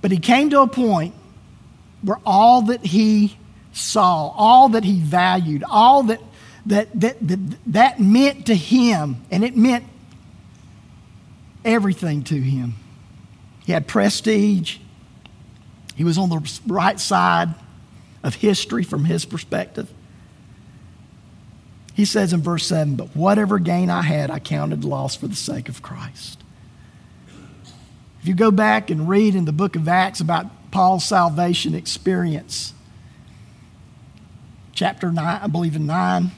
But 0.00 0.11
he 0.11 0.18
came 0.18 0.48
to 0.50 0.61
a 0.62 0.68
point 0.68 1.14
where 2.02 2.18
all 2.24 2.62
that 2.62 2.87
he 2.87 3.37
saw, 3.72 4.28
all 4.28 4.70
that 4.70 4.84
he 4.84 5.00
valued, 5.00 5.64
all 5.68 6.04
that 6.04 6.20
that, 6.68 6.88
that, 7.00 7.16
that, 7.26 7.38
that 7.66 8.00
meant 8.00 8.46
to 8.46 8.54
him, 8.54 9.16
and 9.30 9.42
it 9.42 9.56
meant 9.56 9.84
everything 11.64 12.22
to 12.24 12.37
him. 12.38 12.74
He 13.68 13.74
had 13.74 13.87
prestige, 13.87 14.78
he 15.94 16.02
was 16.02 16.16
on 16.16 16.31
the 16.31 16.61
right 16.66 16.98
side 16.98 17.54
of 18.22 18.37
history 18.37 18.83
from 18.83 19.04
his 19.04 19.26
perspective. 19.26 19.92
He 21.92 22.07
says 22.07 22.33
in 22.33 22.40
verse 22.40 22.66
7 22.66 22.94
But 22.94 23.14
whatever 23.14 23.59
gain 23.59 23.90
I 23.90 24.00
had, 24.00 24.31
I 24.31 24.38
counted 24.38 24.85
loss 24.85 25.16
for 25.16 25.26
the 25.26 25.37
sake 25.37 25.68
of 25.68 25.83
Christ. 25.83 26.42
If 28.22 28.26
you 28.26 28.35
go 28.35 28.50
back 28.50 28.88
and 28.88 29.07
read 29.07 29.35
in 29.35 29.44
the 29.44 29.52
book 29.52 29.76
of 29.76 29.87
Acts 29.87 30.20
about 30.20 30.46
Paul's 30.70 31.04
salvation 31.04 31.74
experience, 31.74 32.72
chapter 34.72 35.12
9, 35.12 35.40
I 35.42 35.46
believe 35.46 35.76
in 35.76 35.85
9, 35.85 36.31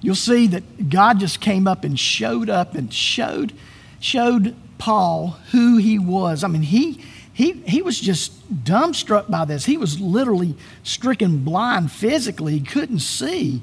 you'll 0.00 0.14
see 0.14 0.46
that 0.46 0.88
God 0.88 1.20
just 1.20 1.42
came 1.42 1.68
up 1.68 1.84
and 1.84 2.00
showed 2.00 2.48
up 2.48 2.74
and 2.74 2.90
showed, 2.90 3.52
showed 4.00 4.56
Paul 4.80 5.36
who 5.52 5.76
he 5.76 5.98
was. 5.98 6.42
I 6.42 6.48
mean, 6.48 6.62
he, 6.62 7.00
he, 7.32 7.52
he 7.52 7.82
was 7.82 8.00
just 8.00 8.64
dumbstruck 8.64 9.30
by 9.30 9.44
this. 9.44 9.66
He 9.66 9.76
was 9.76 10.00
literally 10.00 10.56
stricken 10.82 11.44
blind 11.44 11.92
physically. 11.92 12.54
He 12.54 12.60
couldn't 12.60 13.00
see. 13.00 13.62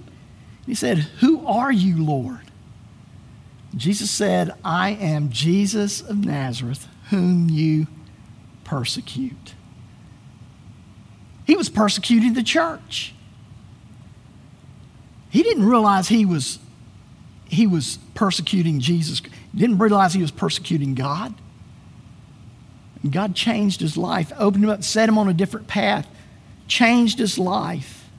He 0.66 0.76
said, 0.76 1.00
Who 1.20 1.46
are 1.46 1.72
you, 1.72 2.02
Lord? 2.02 2.52
Jesus 3.76 4.10
said, 4.10 4.54
I 4.64 4.92
am 4.92 5.30
Jesus 5.30 6.02
of 6.02 6.24
Nazareth, 6.24 6.88
whom 7.10 7.50
you 7.50 7.88
persecute. 8.64 9.56
He 11.46 11.56
was 11.56 11.70
persecuting 11.70 12.34
the 12.34 12.44
church. 12.44 13.14
He 15.30 15.44
didn't 15.44 15.66
realize 15.66 16.10
he 16.10 16.26
was, 16.26 16.60
he 17.50 17.68
was 17.68 18.00
persecuting 18.14 18.80
Jesus. 18.80 19.22
Didn't 19.56 19.78
realize 19.78 20.14
he 20.14 20.22
was 20.22 20.32
persecuting 20.32 20.96
God. 20.96 21.34
And 23.04 23.12
God 23.12 23.36
changed 23.36 23.80
his 23.82 23.96
life, 23.96 24.32
opened 24.38 24.64
him 24.64 24.70
up, 24.70 24.84
set 24.84 25.08
him 25.08 25.18
on 25.18 25.30
a 25.30 25.34
different 25.34 25.68
path, 25.68 26.08
changed 26.68 27.20
his 27.20 27.38
life. 27.38 28.10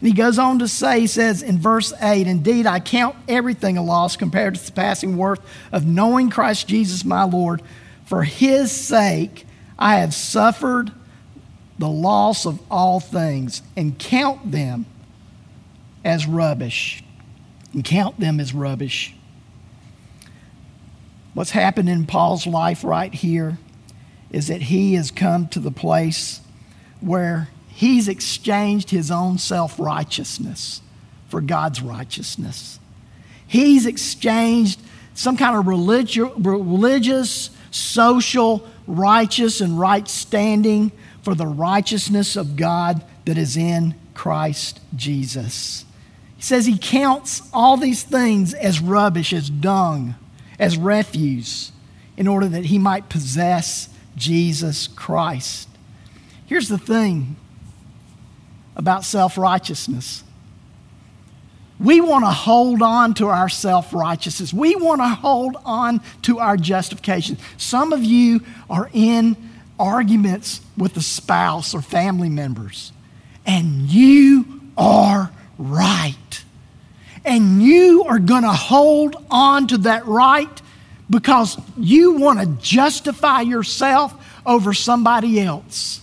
And 0.00 0.08
he 0.08 0.14
goes 0.14 0.38
on 0.38 0.58
to 0.58 0.68
say, 0.68 1.00
he 1.00 1.06
says 1.06 1.42
in 1.42 1.58
verse 1.58 1.92
8, 2.00 2.26
Indeed, 2.26 2.66
I 2.66 2.80
count 2.80 3.16
everything 3.28 3.78
a 3.78 3.82
loss 3.82 4.16
compared 4.16 4.54
to 4.56 4.66
the 4.66 4.72
passing 4.72 5.16
worth 5.16 5.40
of 5.72 5.86
knowing 5.86 6.30
Christ 6.30 6.68
Jesus 6.68 7.04
my 7.04 7.24
Lord. 7.24 7.62
For 8.04 8.22
his 8.24 8.70
sake, 8.72 9.46
I 9.78 9.96
have 9.96 10.12
suffered 10.12 10.92
the 11.78 11.88
loss 11.88 12.44
of 12.44 12.60
all 12.70 13.00
things 13.00 13.62
and 13.76 13.98
count 13.98 14.50
them 14.50 14.86
as 16.04 16.26
rubbish. 16.26 17.03
And 17.74 17.84
count 17.84 18.18
them 18.18 18.40
as 18.40 18.54
rubbish. 18.54 19.14
What's 21.34 21.50
happened 21.50 21.88
in 21.88 22.06
Paul's 22.06 22.46
life 22.46 22.84
right 22.84 23.12
here 23.12 23.58
is 24.30 24.46
that 24.46 24.62
he 24.62 24.94
has 24.94 25.10
come 25.10 25.48
to 25.48 25.58
the 25.58 25.72
place 25.72 26.40
where 27.00 27.48
he's 27.68 28.08
exchanged 28.08 28.90
his 28.90 29.10
own 29.10 29.38
self 29.38 29.78
righteousness 29.78 30.80
for 31.28 31.40
God's 31.40 31.82
righteousness. 31.82 32.78
He's 33.46 33.86
exchanged 33.86 34.80
some 35.14 35.36
kind 35.36 35.56
of 35.56 35.64
religi- 35.64 36.32
religious, 36.44 37.50
social, 37.70 38.66
righteous, 38.86 39.60
and 39.60 39.78
right 39.78 40.06
standing 40.08 40.92
for 41.22 41.34
the 41.34 41.46
righteousness 41.46 42.36
of 42.36 42.56
God 42.56 43.04
that 43.24 43.38
is 43.38 43.56
in 43.56 43.94
Christ 44.14 44.80
Jesus. 44.94 45.84
Says 46.44 46.66
he 46.66 46.76
counts 46.76 47.40
all 47.54 47.78
these 47.78 48.02
things 48.02 48.52
as 48.52 48.78
rubbish, 48.78 49.32
as 49.32 49.48
dung, 49.48 50.14
as 50.58 50.76
refuse, 50.76 51.72
in 52.18 52.28
order 52.28 52.46
that 52.48 52.66
he 52.66 52.76
might 52.76 53.08
possess 53.08 53.88
Jesus 54.14 54.88
Christ. 54.88 55.70
Here's 56.44 56.68
the 56.68 56.76
thing 56.76 57.36
about 58.76 59.06
self 59.06 59.38
righteousness 59.38 60.22
we 61.80 62.02
want 62.02 62.26
to 62.26 62.30
hold 62.30 62.82
on 62.82 63.14
to 63.14 63.28
our 63.28 63.48
self 63.48 63.94
righteousness. 63.94 64.52
We 64.52 64.76
want 64.76 65.00
to 65.00 65.08
hold 65.08 65.56
on 65.64 66.02
to 66.24 66.40
our 66.40 66.58
justification. 66.58 67.38
Some 67.56 67.94
of 67.94 68.04
you 68.04 68.42
are 68.68 68.90
in 68.92 69.34
arguments 69.78 70.60
with 70.76 70.94
a 70.98 71.00
spouse 71.00 71.72
or 71.72 71.80
family 71.80 72.28
members, 72.28 72.92
and 73.46 73.88
you 73.90 74.60
are 74.76 75.30
right. 75.58 76.44
And 77.24 77.62
you 77.62 78.04
are 78.04 78.18
going 78.18 78.42
to 78.42 78.52
hold 78.52 79.16
on 79.30 79.66
to 79.68 79.78
that 79.78 80.06
right 80.06 80.62
because 81.08 81.58
you 81.76 82.12
want 82.12 82.40
to 82.40 82.46
justify 82.62 83.40
yourself 83.40 84.14
over 84.44 84.74
somebody 84.74 85.40
else. 85.40 86.00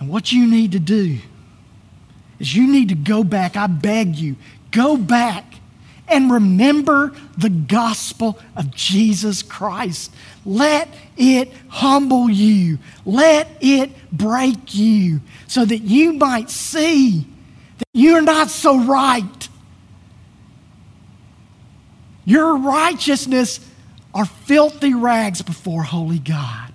And 0.00 0.08
what 0.08 0.32
you 0.32 0.46
need 0.46 0.72
to 0.72 0.80
do 0.80 1.18
is 2.38 2.54
you 2.54 2.70
need 2.70 2.88
to 2.88 2.94
go 2.94 3.24
back. 3.24 3.56
I 3.56 3.66
beg 3.68 4.16
you, 4.16 4.36
go 4.70 4.96
back 4.96 5.54
and 6.08 6.30
remember 6.30 7.12
the 7.38 7.48
gospel 7.48 8.38
of 8.56 8.70
Jesus 8.70 9.42
Christ. 9.42 10.12
Let 10.44 10.88
it 11.16 11.52
humble 11.68 12.28
you, 12.28 12.78
let 13.06 13.48
it 13.60 13.90
break 14.12 14.74
you, 14.74 15.20
so 15.46 15.64
that 15.64 15.78
you 15.78 16.12
might 16.12 16.50
see 16.50 17.26
you're 17.94 18.20
not 18.20 18.50
so 18.50 18.84
right. 18.84 19.48
Your 22.24 22.58
righteousness 22.58 23.60
are 24.12 24.26
filthy 24.26 24.92
rags 24.94 25.42
before 25.42 25.84
holy 25.84 26.18
God. 26.18 26.72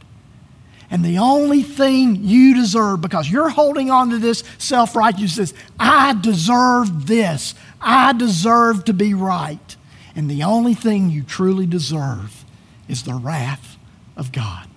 And 0.90 1.04
the 1.04 1.20
only 1.20 1.62
thing 1.62 2.24
you 2.24 2.56
deserve, 2.56 3.02
because 3.02 3.30
you're 3.30 3.50
holding 3.50 3.92
on 3.92 4.10
to 4.10 4.18
this 4.18 4.44
self 4.58 4.96
righteousness, 4.96 5.54
I 5.80 6.14
deserve 6.14 7.06
this. 7.06 7.54
I 7.82 8.14
deserve 8.14 8.86
to 8.86 8.94
be 8.94 9.14
right. 9.14 9.76
And 10.16 10.32
the 10.32 10.44
only 10.44 10.74
thing 10.74 11.10
you 11.10 11.24
truly 11.24 11.66
deserve 11.66 12.44
is 12.88 13.04
the 13.04 13.14
wrath 13.14 13.78
of 14.18 14.32
God. 14.32 14.68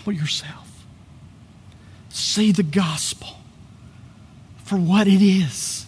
Humble 0.00 0.18
yourself. 0.18 0.84
See 2.08 2.52
the 2.52 2.62
gospel 2.62 3.28
for 4.64 4.76
what 4.76 5.06
it 5.06 5.22
is 5.22 5.86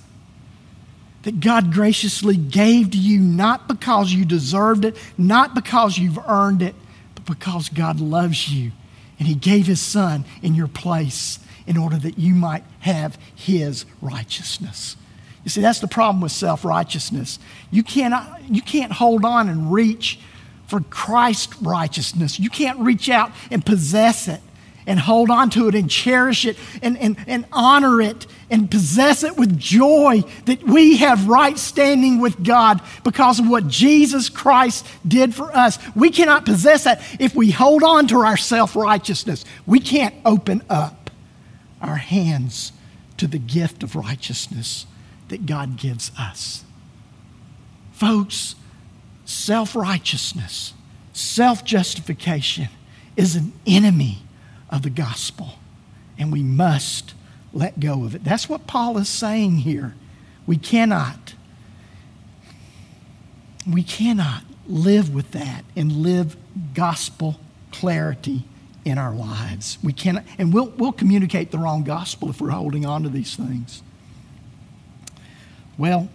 that 1.23 1.41
God 1.41 1.73
graciously 1.73 2.37
gave 2.37 2.91
to 2.91 2.99
you 2.99 3.21
not 3.21 3.69
because 3.69 4.13
you 4.13 4.25
deserved 4.25 4.85
it, 4.85 4.97
not 5.17 5.55
because 5.55 5.97
you've 5.97 6.19
earned 6.27 6.63
it, 6.63 6.75
but 7.15 7.25
because 7.25 7.69
God 7.69 8.01
loves 8.01 8.53
you 8.53 8.73
and 9.19 9.27
He 9.27 9.35
gave 9.35 9.67
His 9.67 9.81
Son 9.81 10.25
in 10.43 10.55
your 10.55 10.69
place 10.69 11.39
in 11.67 11.77
order 11.77 11.97
that 11.97 12.19
you 12.19 12.35
might 12.35 12.65
have 12.81 13.17
His 13.35 13.87
righteousness. 14.01 14.97
You 15.45 15.51
see, 15.51 15.61
that's 15.61 15.81
the 15.81 15.89
problem 15.89 16.21
with 16.21 16.33
self 16.33 16.65
righteousness. 16.65 17.39
You, 17.71 17.83
cannot, 17.83 18.43
you 18.49 18.63
can't 18.63 18.93
hold 18.93 19.25
on 19.25 19.49
and 19.49 19.73
reach 19.73 20.19
for 20.73 20.81
Christ's 20.81 21.61
righteousness, 21.61 22.41
you 22.41 22.49
can't 22.49 22.79
reach 22.79 23.11
out 23.11 23.31
and 23.51 23.63
possess 23.63 24.27
it 24.27 24.41
and 24.87 24.99
hold 24.99 25.29
on 25.29 25.51
to 25.51 25.69
it 25.69 25.75
and 25.75 25.91
cherish 25.91 26.47
it 26.47 26.57
and, 26.81 26.97
and, 26.97 27.19
and 27.27 27.45
honor 27.53 28.01
it 28.01 28.27
and 28.51 28.71
possess 28.71 29.23
it 29.23 29.37
with 29.37 29.59
joy 29.59 30.25
that 30.47 30.63
we 30.63 30.97
have 30.97 31.29
right 31.29 31.59
standing 31.59 32.23
with 32.23 32.43
God 32.43 32.81
because 33.05 33.39
of 33.39 33.47
what 33.47 33.69
Jesus 33.69 34.31
Christ 34.31 34.87
did 35.07 35.35
for 35.35 35.55
us. 35.55 35.79
We 35.95 36.09
cannot 36.09 36.47
possess 36.47 36.85
that 36.85 37.03
if 37.21 37.35
we 37.35 37.51
hold 37.51 37.83
on 37.83 38.07
to 38.07 38.21
our 38.21 38.39
self 38.39 38.75
righteousness. 38.75 39.45
We 39.67 39.79
can't 39.79 40.15
open 40.25 40.63
up 40.71 41.11
our 41.83 41.97
hands 41.97 42.73
to 43.19 43.27
the 43.27 43.39
gift 43.39 43.83
of 43.83 43.95
righteousness 43.95 44.87
that 45.29 45.45
God 45.45 45.77
gives 45.77 46.13
us. 46.19 46.65
Folks, 47.93 48.55
self 49.33 49.75
righteousness, 49.75 50.75
self 51.13 51.65
justification 51.65 52.69
is 53.17 53.37
an 53.37 53.53
enemy 53.67 54.19
of 54.71 54.83
the 54.83 54.91
gospel, 54.91 55.55
and 56.19 56.33
we 56.33 56.43
must 56.43 57.15
let 57.53 57.81
go 57.81 58.05
of 58.05 58.15
it. 58.15 58.25
That's 58.25 58.49
what 58.49 58.67
Paul 58.67 58.99
is 58.99 59.09
saying 59.09 59.59
here. 59.59 59.95
We 60.47 60.57
cannot, 60.57 61.35
we 63.71 63.83
cannot 63.83 64.43
live 64.67 65.15
with 65.15 65.33
that 65.33 65.65
and 65.77 65.93
live 65.93 66.37
gospel 66.75 67.39
clarity 67.71 68.45
in 68.85 68.99
our 68.99 69.15
lives. 69.15 69.79
We 69.83 69.93
cannot, 69.93 70.25
and 70.39 70.53
we'll, 70.53 70.73
we'll 70.77 70.93
communicate 70.93 71.51
the 71.51 71.59
wrong 71.59 71.85
gospel 71.85 72.31
if 72.31 72.41
we're 72.41 72.51
holding 72.51 72.85
on 72.85 73.03
to 73.05 73.09
these 73.09 73.37
things. 73.37 73.83
Well, 75.79 76.09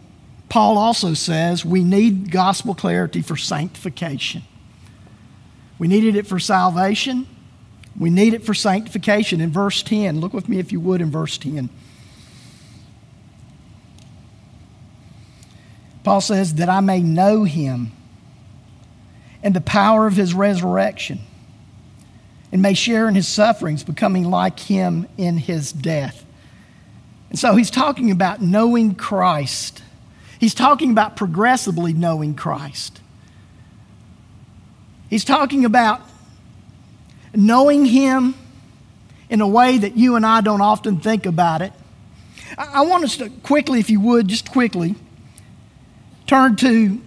Paul 0.50 0.78
also 0.78 1.14
says 1.14 1.66
we 1.66 1.84
need 1.84 2.32
gospel 2.32 2.74
clarity 2.74 3.22
for 3.22 3.36
sanctification. 3.36 4.44
We 5.80 5.88
needed 5.88 6.16
it 6.16 6.26
for 6.26 6.40
salvation, 6.40 7.28
we 7.98 8.10
need 8.10 8.34
it 8.34 8.44
for 8.44 8.54
sanctification. 8.54 9.42
In 9.42 9.52
verse 9.52 9.84
10, 9.84 10.20
look 10.20 10.34
with 10.34 10.48
me 10.48 10.60
if 10.60 10.72
you 10.72 10.80
would 10.80 11.02
in 11.02 11.12
verse 11.12 11.38
10. 11.38 11.70
Paul 16.04 16.22
says, 16.22 16.54
That 16.54 16.70
I 16.70 16.80
may 16.80 17.02
know 17.02 17.44
him 17.44 17.92
and 19.44 19.56
the 19.56 19.62
power 19.62 20.08
of 20.08 20.16
his 20.16 20.34
resurrection, 20.34 21.20
and 22.52 22.62
may 22.62 22.74
share 22.74 23.08
in 23.08 23.16
his 23.16 23.28
sufferings, 23.28 23.84
becoming 23.84 24.24
like 24.24 24.60
him 24.60 25.08
in 25.18 25.38
his 25.38 25.72
death. 25.72 26.26
And 27.30 27.38
so 27.38 27.56
he's 27.56 27.70
talking 27.70 28.10
about 28.10 28.42
knowing 28.42 28.96
Christ. 28.96 29.84
He's 30.40 30.54
talking 30.54 30.92
about 30.92 31.16
progressively 31.16 31.94
knowing 31.94 32.36
Christ. 32.36 33.02
He's 35.10 35.24
talking 35.24 35.66
about 35.66 36.02
knowing 37.34 37.86
Him 37.86 38.36
in 39.30 39.42
a 39.42 39.48
way 39.48 39.78
that 39.78 39.98
you 39.98 40.16
and 40.16 40.26
I 40.26 40.42
don't 40.42 40.62
often 40.62 41.00
think 41.00 41.26
about 41.26 41.62
it. 41.62 41.74
I, 42.58 42.82
want 42.82 43.04
us 43.04 43.18
to 43.18 43.30
quickly, 43.30 43.80
if 43.80 43.90
you 43.90 44.00
would, 44.00 44.28
just 44.28 44.50
quickly, 44.50 44.96
turn 46.28 46.56
to 46.58 47.02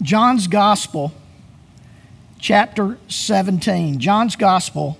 John's 0.00 0.46
Gospel, 0.46 1.12
chapter 2.38 2.98
17. 3.08 4.00
John's 4.00 4.36
Gospel, 4.36 4.98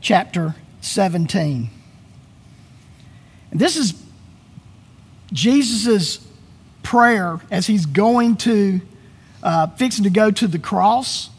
chapter 0.00 0.56
17. 0.82 1.70
And 3.50 3.60
this 3.60 3.76
is 3.76 3.94
Jesus' 5.32 6.23
prayer 6.84 7.40
as 7.50 7.66
he's 7.66 7.86
going 7.86 8.36
to, 8.36 8.80
uh, 9.42 9.66
fixing 9.68 10.04
to 10.04 10.10
go 10.10 10.30
to 10.30 10.46
the 10.46 10.60
cross. 10.60 11.30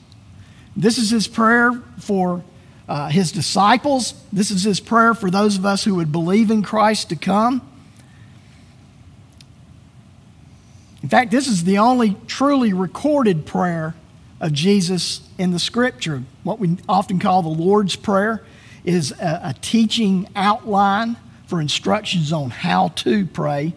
This 0.75 0.97
is 0.97 1.09
his 1.09 1.27
prayer 1.29 1.71
for 1.99 2.43
uh, 2.89 3.07
his 3.07 3.31
disciples. 3.31 4.13
This 4.33 4.51
is 4.51 4.63
his 4.63 4.81
prayer 4.81 5.13
for 5.13 5.31
those 5.31 5.57
of 5.57 5.65
us 5.65 5.85
who 5.85 5.95
would 5.95 6.11
believe 6.11 6.51
in 6.51 6.61
Christ 6.61 7.09
to 7.09 7.15
come. 7.15 7.61
In 11.01 11.09
fact, 11.09 11.31
this 11.31 11.47
is 11.47 11.63
the 11.63 11.77
only 11.77 12.17
truly 12.27 12.73
recorded 12.73 13.45
prayer 13.45 13.95
of 14.41 14.51
Jesus 14.51 15.21
in 15.37 15.51
the 15.51 15.59
scripture. 15.59 16.23
What 16.43 16.59
we 16.59 16.77
often 16.89 17.19
call 17.19 17.41
the 17.41 17.49
Lord's 17.49 17.95
Prayer 17.95 18.43
is 18.83 19.11
a, 19.11 19.41
a 19.43 19.55
teaching 19.61 20.27
outline 20.35 21.15
for 21.47 21.61
instructions 21.61 22.33
on 22.33 22.49
how 22.49 22.89
to 22.89 23.25
pray. 23.25 23.73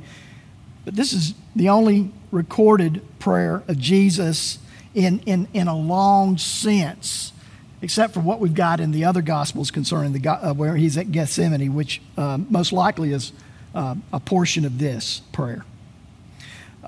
But 0.84 0.96
this 0.96 1.12
is 1.12 1.34
the 1.58 1.68
only 1.68 2.10
recorded 2.30 3.02
prayer 3.18 3.64
of 3.66 3.78
Jesus 3.78 4.58
in, 4.94 5.18
in, 5.26 5.48
in 5.52 5.66
a 5.66 5.76
long 5.76 6.38
sense, 6.38 7.32
except 7.82 8.14
for 8.14 8.20
what 8.20 8.38
we've 8.38 8.54
got 8.54 8.78
in 8.78 8.92
the 8.92 9.04
other 9.04 9.22
Gospels 9.22 9.70
concerning 9.72 10.12
the, 10.12 10.28
uh, 10.30 10.54
where 10.54 10.76
he's 10.76 10.96
at 10.96 11.10
Gethsemane, 11.10 11.74
which 11.74 12.00
uh, 12.16 12.38
most 12.48 12.72
likely 12.72 13.12
is 13.12 13.32
uh, 13.74 13.96
a 14.12 14.20
portion 14.20 14.64
of 14.64 14.78
this 14.78 15.20
prayer. 15.32 15.64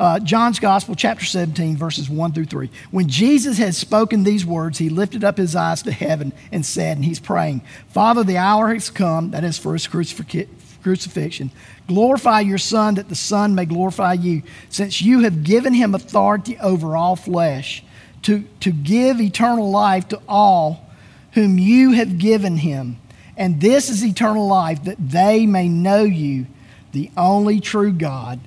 Uh, 0.01 0.19
John's 0.19 0.59
Gospel, 0.59 0.95
chapter 0.95 1.27
17, 1.27 1.77
verses 1.77 2.09
1 2.09 2.33
through 2.33 2.47
3. 2.47 2.71
When 2.91 3.07
Jesus 3.07 3.59
had 3.59 3.75
spoken 3.75 4.25
these 4.25 4.47
words, 4.47 4.79
he 4.79 4.89
lifted 4.89 5.25
up 5.25 5.37
his 5.37 5.55
eyes 5.55 5.83
to 5.83 5.93
heaven 5.93 6.33
and 6.51 6.65
said, 6.65 6.97
and 6.97 7.05
he's 7.05 7.21
praying, 7.21 7.61
Father, 7.89 8.25
the 8.25 8.39
hour 8.39 8.73
has 8.73 8.89
come, 8.89 9.33
that 9.33 9.45
is 9.45 9.59
for 9.59 9.75
his 9.75 9.87
crucifixion. 9.87 11.51
Glorify 11.87 12.41
your 12.41 12.57
Son, 12.57 12.95
that 12.95 13.11
the 13.11 13.15
Son 13.15 13.55
may 13.55 13.67
glorify 13.67 14.15
you, 14.15 14.43
since 14.71 15.03
you 15.03 15.21
have 15.21 15.45
given 15.45 15.75
him 15.75 15.95
authority 15.95 16.57
over 16.61 16.97
all 16.97 17.15
flesh, 17.15 17.85
to, 18.23 18.45
to 18.61 18.73
give 18.73 19.21
eternal 19.21 19.71
life 19.71 20.09
to 20.09 20.23
all 20.27 20.91
whom 21.33 21.59
you 21.59 21.93
have 21.93 22.17
given 22.17 22.57
him. 22.57 22.99
And 23.37 23.61
this 23.61 23.91
is 23.91 24.03
eternal 24.03 24.47
life, 24.47 24.83
that 24.85 25.11
they 25.11 25.45
may 25.45 25.69
know 25.69 26.05
you, 26.05 26.47
the 26.93 27.11
only 27.19 27.61
true 27.61 27.93
God 27.93 28.41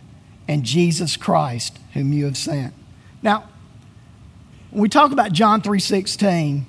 and 0.48 0.64
Jesus 0.64 1.18
Christ 1.18 1.80
whom 1.94 2.14
you 2.14 2.26
have 2.26 2.38
sent. 2.38 2.74
Now, 3.22 3.46
when 4.72 4.82
we 4.82 4.90
talk 4.90 5.12
about 5.12 5.32
John 5.32 5.62
3:16, 5.62 6.66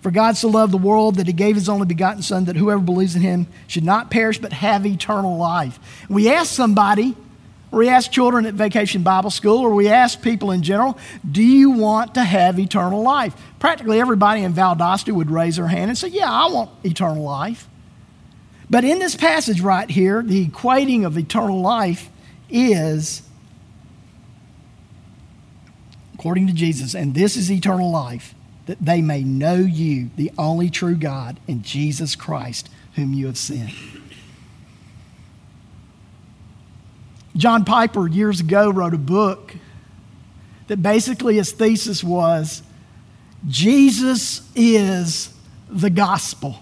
for 0.00 0.10
God 0.10 0.36
so 0.36 0.48
loved 0.48 0.72
the 0.72 0.78
world 0.78 1.16
that 1.16 1.26
he 1.26 1.32
gave 1.32 1.54
his 1.54 1.68
only 1.68 1.86
begotten 1.86 2.22
son 2.22 2.44
that 2.44 2.56
whoever 2.56 2.80
believes 2.80 3.16
in 3.16 3.22
him 3.22 3.46
should 3.66 3.84
not 3.84 4.10
perish 4.10 4.38
but 4.38 4.52
have 4.52 4.84
eternal 4.84 5.38
life. 5.38 5.80
We 6.10 6.30
ask 6.30 6.52
somebody, 6.52 7.16
or 7.72 7.78
we 7.78 7.88
ask 7.88 8.10
children 8.10 8.44
at 8.44 8.52
vacation 8.52 9.02
Bible 9.02 9.30
school, 9.30 9.60
or 9.60 9.74
we 9.74 9.88
ask 9.88 10.20
people 10.20 10.50
in 10.50 10.62
general, 10.62 10.98
do 11.28 11.42
you 11.42 11.70
want 11.70 12.14
to 12.14 12.22
have 12.22 12.58
eternal 12.58 13.02
life? 13.02 13.34
Practically 13.58 13.98
everybody 13.98 14.42
in 14.42 14.52
Valdosta 14.52 15.10
would 15.12 15.30
raise 15.30 15.56
their 15.56 15.68
hand 15.68 15.88
and 15.88 15.96
say, 15.96 16.08
yeah, 16.08 16.30
I 16.30 16.48
want 16.48 16.70
eternal 16.84 17.22
life. 17.22 17.66
But 18.68 18.84
in 18.84 18.98
this 18.98 19.16
passage 19.16 19.62
right 19.62 19.90
here, 19.90 20.22
the 20.22 20.46
equating 20.46 21.06
of 21.06 21.16
eternal 21.16 21.60
life 21.60 22.10
is, 22.48 23.22
according 26.14 26.46
to 26.46 26.52
Jesus, 26.52 26.94
and 26.94 27.14
this 27.14 27.36
is 27.36 27.50
eternal 27.50 27.90
life, 27.90 28.34
that 28.66 28.78
they 28.80 29.02
may 29.02 29.22
know 29.22 29.56
you, 29.56 30.10
the 30.16 30.30
only 30.38 30.70
true 30.70 30.94
God, 30.94 31.38
and 31.46 31.62
Jesus 31.62 32.16
Christ, 32.16 32.70
whom 32.94 33.12
you 33.12 33.26
have 33.26 33.36
sent. 33.36 33.70
John 37.36 37.64
Piper, 37.64 38.06
years 38.06 38.40
ago, 38.40 38.70
wrote 38.70 38.94
a 38.94 38.98
book 38.98 39.54
that 40.68 40.82
basically 40.82 41.36
his 41.36 41.52
thesis 41.52 42.02
was 42.02 42.62
Jesus 43.46 44.48
is 44.54 45.34
the 45.68 45.90
gospel. 45.90 46.58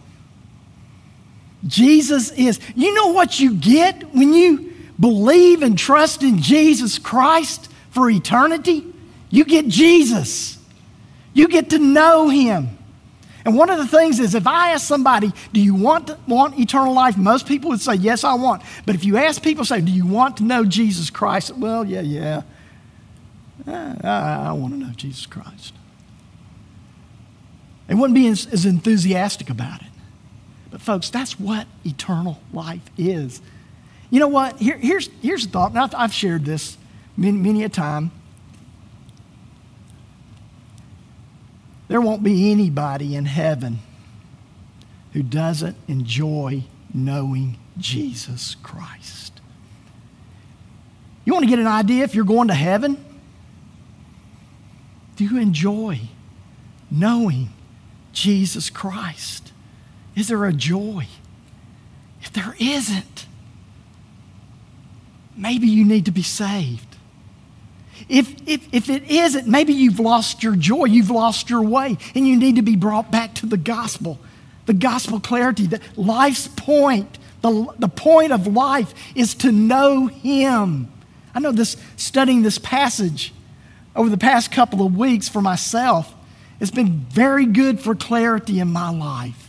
Jesus 1.66 2.32
is. 2.32 2.58
You 2.74 2.94
know 2.94 3.12
what 3.12 3.38
you 3.38 3.54
get 3.54 4.14
when 4.14 4.32
you 4.32 4.71
believe 5.02 5.62
and 5.62 5.76
trust 5.76 6.22
in 6.22 6.38
Jesus 6.38 6.96
Christ 6.96 7.68
for 7.90 8.08
eternity, 8.08 8.86
you 9.30 9.44
get 9.44 9.66
Jesus. 9.66 10.58
You 11.34 11.48
get 11.48 11.70
to 11.70 11.78
know 11.78 12.28
him. 12.28 12.78
And 13.44 13.56
one 13.56 13.68
of 13.68 13.78
the 13.78 13.86
things 13.88 14.20
is 14.20 14.36
if 14.36 14.46
I 14.46 14.70
ask 14.70 14.86
somebody, 14.86 15.32
do 15.52 15.60
you 15.60 15.74
want, 15.74 16.12
want 16.28 16.56
eternal 16.60 16.94
life? 16.94 17.18
Most 17.18 17.48
people 17.48 17.70
would 17.70 17.80
say, 17.80 17.94
yes, 17.94 18.22
I 18.22 18.34
want. 18.34 18.62
But 18.86 18.94
if 18.94 19.04
you 19.04 19.16
ask 19.16 19.42
people, 19.42 19.64
say, 19.64 19.80
do 19.80 19.90
you 19.90 20.06
want 20.06 20.36
to 20.36 20.44
know 20.44 20.64
Jesus 20.64 21.10
Christ? 21.10 21.56
Well, 21.56 21.84
yeah, 21.84 22.02
yeah. 22.02 22.42
Uh, 23.66 23.94
I, 24.04 24.50
I 24.50 24.52
want 24.52 24.74
to 24.74 24.78
know 24.78 24.92
Jesus 24.94 25.26
Christ. 25.26 25.74
They 27.88 27.94
wouldn't 27.94 28.14
be 28.14 28.28
as, 28.28 28.46
as 28.46 28.64
enthusiastic 28.64 29.50
about 29.50 29.82
it. 29.82 29.88
But, 30.70 30.80
folks, 30.80 31.10
that's 31.10 31.40
what 31.40 31.66
eternal 31.84 32.40
life 32.52 32.88
is. 32.96 33.40
You 34.12 34.18
know 34.18 34.28
what? 34.28 34.58
Here, 34.58 34.76
here's, 34.76 35.08
here's 35.22 35.46
the 35.46 35.52
thought. 35.52 35.72
Now, 35.72 35.88
I've 35.96 36.12
shared 36.12 36.44
this 36.44 36.76
many, 37.16 37.38
many 37.38 37.64
a 37.64 37.70
time. 37.70 38.10
There 41.88 41.98
won't 41.98 42.22
be 42.22 42.52
anybody 42.52 43.16
in 43.16 43.24
heaven 43.24 43.78
who 45.14 45.22
doesn't 45.22 45.78
enjoy 45.88 46.64
knowing 46.92 47.56
Jesus 47.78 48.54
Christ. 48.62 49.40
You 51.24 51.32
want 51.32 51.44
to 51.44 51.48
get 51.50 51.58
an 51.58 51.66
idea 51.66 52.04
if 52.04 52.14
you're 52.14 52.26
going 52.26 52.48
to 52.48 52.54
heaven? 52.54 53.02
Do 55.16 55.24
you 55.24 55.38
enjoy 55.38 56.00
knowing 56.90 57.48
Jesus 58.12 58.68
Christ? 58.68 59.52
Is 60.14 60.28
there 60.28 60.44
a 60.44 60.52
joy? 60.52 61.06
If 62.20 62.30
there 62.30 62.54
isn't, 62.60 63.26
maybe 65.36 65.66
you 65.66 65.84
need 65.84 66.06
to 66.06 66.10
be 66.10 66.22
saved. 66.22 66.86
If, 68.08 68.34
if, 68.46 68.68
if 68.72 68.88
it 68.88 69.10
isn't, 69.10 69.46
maybe 69.46 69.72
you've 69.72 70.00
lost 70.00 70.42
your 70.42 70.56
joy, 70.56 70.86
you've 70.86 71.10
lost 71.10 71.50
your 71.50 71.62
way, 71.62 71.98
and 72.14 72.26
you 72.26 72.36
need 72.36 72.56
to 72.56 72.62
be 72.62 72.76
brought 72.76 73.10
back 73.10 73.34
to 73.36 73.46
the 73.46 73.56
gospel, 73.56 74.18
the 74.66 74.74
gospel 74.74 75.20
clarity, 75.20 75.66
that 75.66 75.82
life's 75.96 76.48
point, 76.48 77.18
the, 77.42 77.72
the 77.78 77.88
point 77.88 78.32
of 78.32 78.46
life 78.46 78.94
is 79.14 79.34
to 79.36 79.52
know 79.52 80.06
Him. 80.06 80.90
I 81.34 81.40
know 81.40 81.52
this, 81.52 81.76
studying 81.96 82.42
this 82.42 82.58
passage 82.58 83.32
over 83.94 84.08
the 84.08 84.18
past 84.18 84.52
couple 84.52 84.84
of 84.84 84.96
weeks 84.96 85.28
for 85.28 85.40
myself, 85.40 86.12
it's 86.60 86.70
been 86.70 87.00
very 87.10 87.46
good 87.46 87.80
for 87.80 87.94
clarity 87.94 88.60
in 88.60 88.68
my 88.68 88.90
life. 88.90 89.41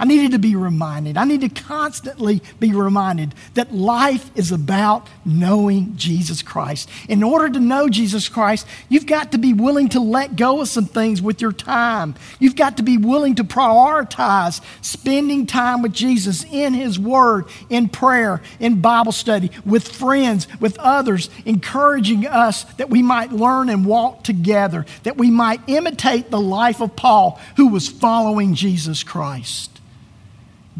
I 0.00 0.06
needed 0.06 0.32
to 0.32 0.38
be 0.38 0.56
reminded. 0.56 1.18
I 1.18 1.24
need 1.24 1.42
to 1.42 1.50
constantly 1.50 2.40
be 2.58 2.72
reminded 2.72 3.34
that 3.52 3.74
life 3.74 4.30
is 4.34 4.50
about 4.50 5.06
knowing 5.26 5.94
Jesus 5.94 6.40
Christ. 6.40 6.88
In 7.06 7.22
order 7.22 7.50
to 7.50 7.60
know 7.60 7.86
Jesus 7.90 8.26
Christ, 8.26 8.66
you've 8.88 9.04
got 9.04 9.32
to 9.32 9.38
be 9.38 9.52
willing 9.52 9.90
to 9.90 10.00
let 10.00 10.36
go 10.36 10.62
of 10.62 10.68
some 10.68 10.86
things 10.86 11.20
with 11.20 11.42
your 11.42 11.52
time. 11.52 12.14
You've 12.38 12.56
got 12.56 12.78
to 12.78 12.82
be 12.82 12.96
willing 12.96 13.34
to 13.34 13.44
prioritize 13.44 14.62
spending 14.80 15.44
time 15.44 15.82
with 15.82 15.92
Jesus 15.92 16.46
in 16.50 16.72
His 16.72 16.98
Word, 16.98 17.44
in 17.68 17.90
prayer, 17.90 18.40
in 18.58 18.80
Bible 18.80 19.12
study, 19.12 19.50
with 19.66 19.86
friends, 19.86 20.48
with 20.60 20.78
others, 20.78 21.28
encouraging 21.44 22.26
us 22.26 22.64
that 22.78 22.88
we 22.88 23.02
might 23.02 23.32
learn 23.32 23.68
and 23.68 23.84
walk 23.84 24.24
together, 24.24 24.86
that 25.02 25.18
we 25.18 25.30
might 25.30 25.60
imitate 25.66 26.30
the 26.30 26.40
life 26.40 26.80
of 26.80 26.96
Paul, 26.96 27.38
who 27.58 27.68
was 27.68 27.86
following 27.86 28.54
Jesus 28.54 29.02
Christ. 29.02 29.69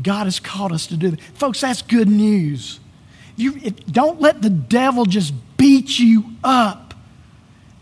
God 0.02 0.24
has 0.24 0.40
called 0.40 0.72
us 0.72 0.86
to 0.88 0.96
do 0.96 1.10
that. 1.10 1.20
Folks, 1.20 1.60
that's 1.60 1.82
good 1.82 2.08
news. 2.08 2.80
You, 3.36 3.54
it, 3.62 3.90
don't 3.90 4.20
let 4.20 4.42
the 4.42 4.50
devil 4.50 5.04
just 5.04 5.32
beat 5.56 5.98
you 5.98 6.24
up. 6.44 6.94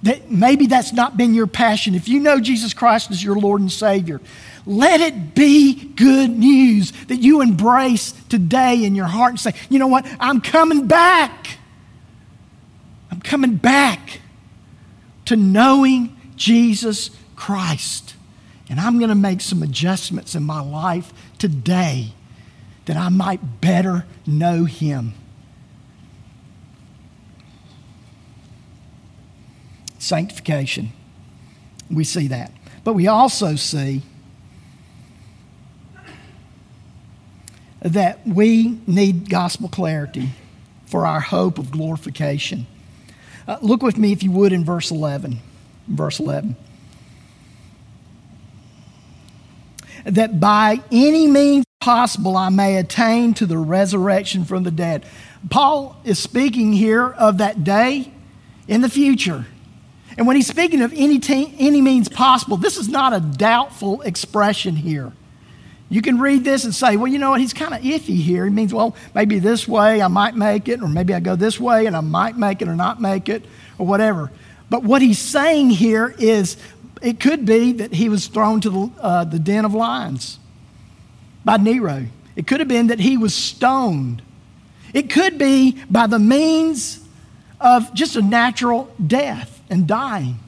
That 0.05 0.31
maybe 0.31 0.67
that's 0.67 0.93
not 0.93 1.17
been 1.17 1.35
your 1.35 1.49
passion. 1.49 1.97
If 1.97 2.09
you 2.09 2.21
know 2.21 2.39
Jesus 2.39 2.73
Christ 2.73 3.11
as 3.11 3.23
your 3.23 3.35
Lord 3.35 3.61
and 3.61 3.71
Savior, 3.71 4.21
let 4.65 5.01
it 5.01 5.35
be 5.35 5.75
good 5.75 6.31
news 6.31 6.93
that 7.09 7.17
you 7.17 7.41
embrace 7.41 8.13
today 8.29 8.85
in 8.85 8.95
your 8.95 9.07
heart 9.07 9.31
and 9.31 9.41
say, 9.41 9.55
you 9.69 9.79
know 9.79 9.89
what? 9.89 10.07
I'm 10.21 10.41
coming 10.41 10.87
back. 10.87 11.59
I'm 13.11 13.21
coming 13.21 13.57
back 13.57 14.21
to 15.25 15.37
knowing 15.37 16.17
Jesus 16.37 17.11
Christ. 17.35 18.15
And 18.71 18.79
I'm 18.79 18.99
going 18.99 19.09
to 19.09 19.15
make 19.15 19.41
some 19.41 19.63
adjustments 19.63 20.35
in 20.35 20.43
my 20.43 20.61
life 20.61 21.13
today 21.39 22.13
that 22.85 22.97
I 22.97 23.09
might 23.09 23.61
better 23.61 24.05
know 24.27 24.65
Him. 24.65 25.15
Sanctification. 29.99 30.93
We 31.91 32.05
see 32.05 32.29
that. 32.29 32.53
But 32.85 32.95
we 32.95 33.07
also 33.07 33.57
see 33.57 34.03
that 37.83 38.27
we 38.27 38.79
need 38.87 39.31
gospel 39.31 39.69
clarity 39.69 40.31
for 40.87 41.07
our 41.07 41.21
hope 41.21 41.59
of 41.59 41.71
glorification. 41.71 42.67
Uh, 43.47 43.59
look 43.63 43.83
with 43.83 43.97
me, 43.97 44.13
if 44.13 44.23
you 44.23 44.31
would, 44.33 44.53
in 44.53 44.65
verse 44.65 44.91
11. 44.91 45.39
Verse 45.87 46.21
11. 46.21 46.57
That 50.09 50.41
by 50.41 50.83
any 50.91 51.27
means 51.27 51.65
possible 51.81 52.37
I 52.37 52.49
may 52.49 52.77
attain 52.77 53.35
to 53.35 53.47
the 53.47 53.59
resurrection 53.59 54.45
from 54.45 54.65
the 54.65 54.71
dead. 54.71 55.05
Paul 55.51 56.01
is 56.05 56.19
speaking 56.19 56.73
here 56.73 57.07
of 57.07 57.39
that 57.39 57.65
day 57.65 58.13
in 58.67 58.81
the 58.81 58.89
future. 58.89 59.47
And 60.17 60.27
when 60.27 60.35
he's 60.35 60.49
speaking 60.49 60.83
of 60.83 60.93
any, 60.95 61.21
any 61.59 61.81
means 61.81 62.09
possible, 62.09 62.57
this 62.57 62.77
is 62.77 62.89
not 62.89 63.13
a 63.13 63.21
doubtful 63.21 64.03
expression 64.03 64.75
here. 64.75 65.13
You 65.91 66.03
can 66.03 66.19
read 66.19 66.45
this 66.45 66.65
and 66.65 66.75
say, 66.75 66.97
well, 66.97 67.07
you 67.07 67.19
know 67.19 67.31
what, 67.31 67.41
he's 67.41 67.55
kind 67.55 67.73
of 67.73 67.81
iffy 67.81 68.17
here. 68.17 68.45
He 68.45 68.51
means, 68.51 68.75
well, 68.75 68.95
maybe 69.15 69.39
this 69.39 69.67
way 69.67 70.03
I 70.03 70.09
might 70.09 70.35
make 70.35 70.69
it, 70.69 70.83
or 70.83 70.89
maybe 70.89 71.15
I 71.15 71.21
go 71.21 71.37
this 71.37 71.59
way 71.59 71.87
and 71.87 71.97
I 71.97 72.01
might 72.01 72.37
make 72.37 72.61
it 72.61 72.69
or 72.69 72.77
not 72.77 73.01
make 73.01 73.29
it, 73.29 73.45
or 73.79 73.87
whatever. 73.87 74.31
But 74.69 74.83
what 74.83 75.01
he's 75.01 75.19
saying 75.19 75.71
here 75.71 76.15
is 76.19 76.59
it 77.03 77.21
could 77.21 77.45
be 77.45 77.73
that 77.73 77.95
he 77.95 78.09
was 78.09 78.27
thrown 78.27 78.61
to 78.61 78.71
the, 78.71 78.91
uh, 79.01 79.25
the 79.25 79.39
den 79.39 79.65
of 79.65 79.75
lions 79.75 80.39
by 81.45 81.57
Nero. 81.57 82.07
It 82.37 82.47
could 82.47 82.61
have 82.61 82.69
been 82.69 82.89
that 82.89 83.01
he 83.01 83.17
was 83.17 83.35
stoned. 83.35 84.23
It 84.95 85.11
could 85.11 85.39
be 85.39 85.83
by 85.91 86.07
the 86.07 86.19
means 86.19 87.01
of 87.61 87.93
just 87.95 88.17
a 88.17 88.23
natural 88.23 88.93
death 89.05 89.61
and 89.69 89.87
dying. 89.87 90.39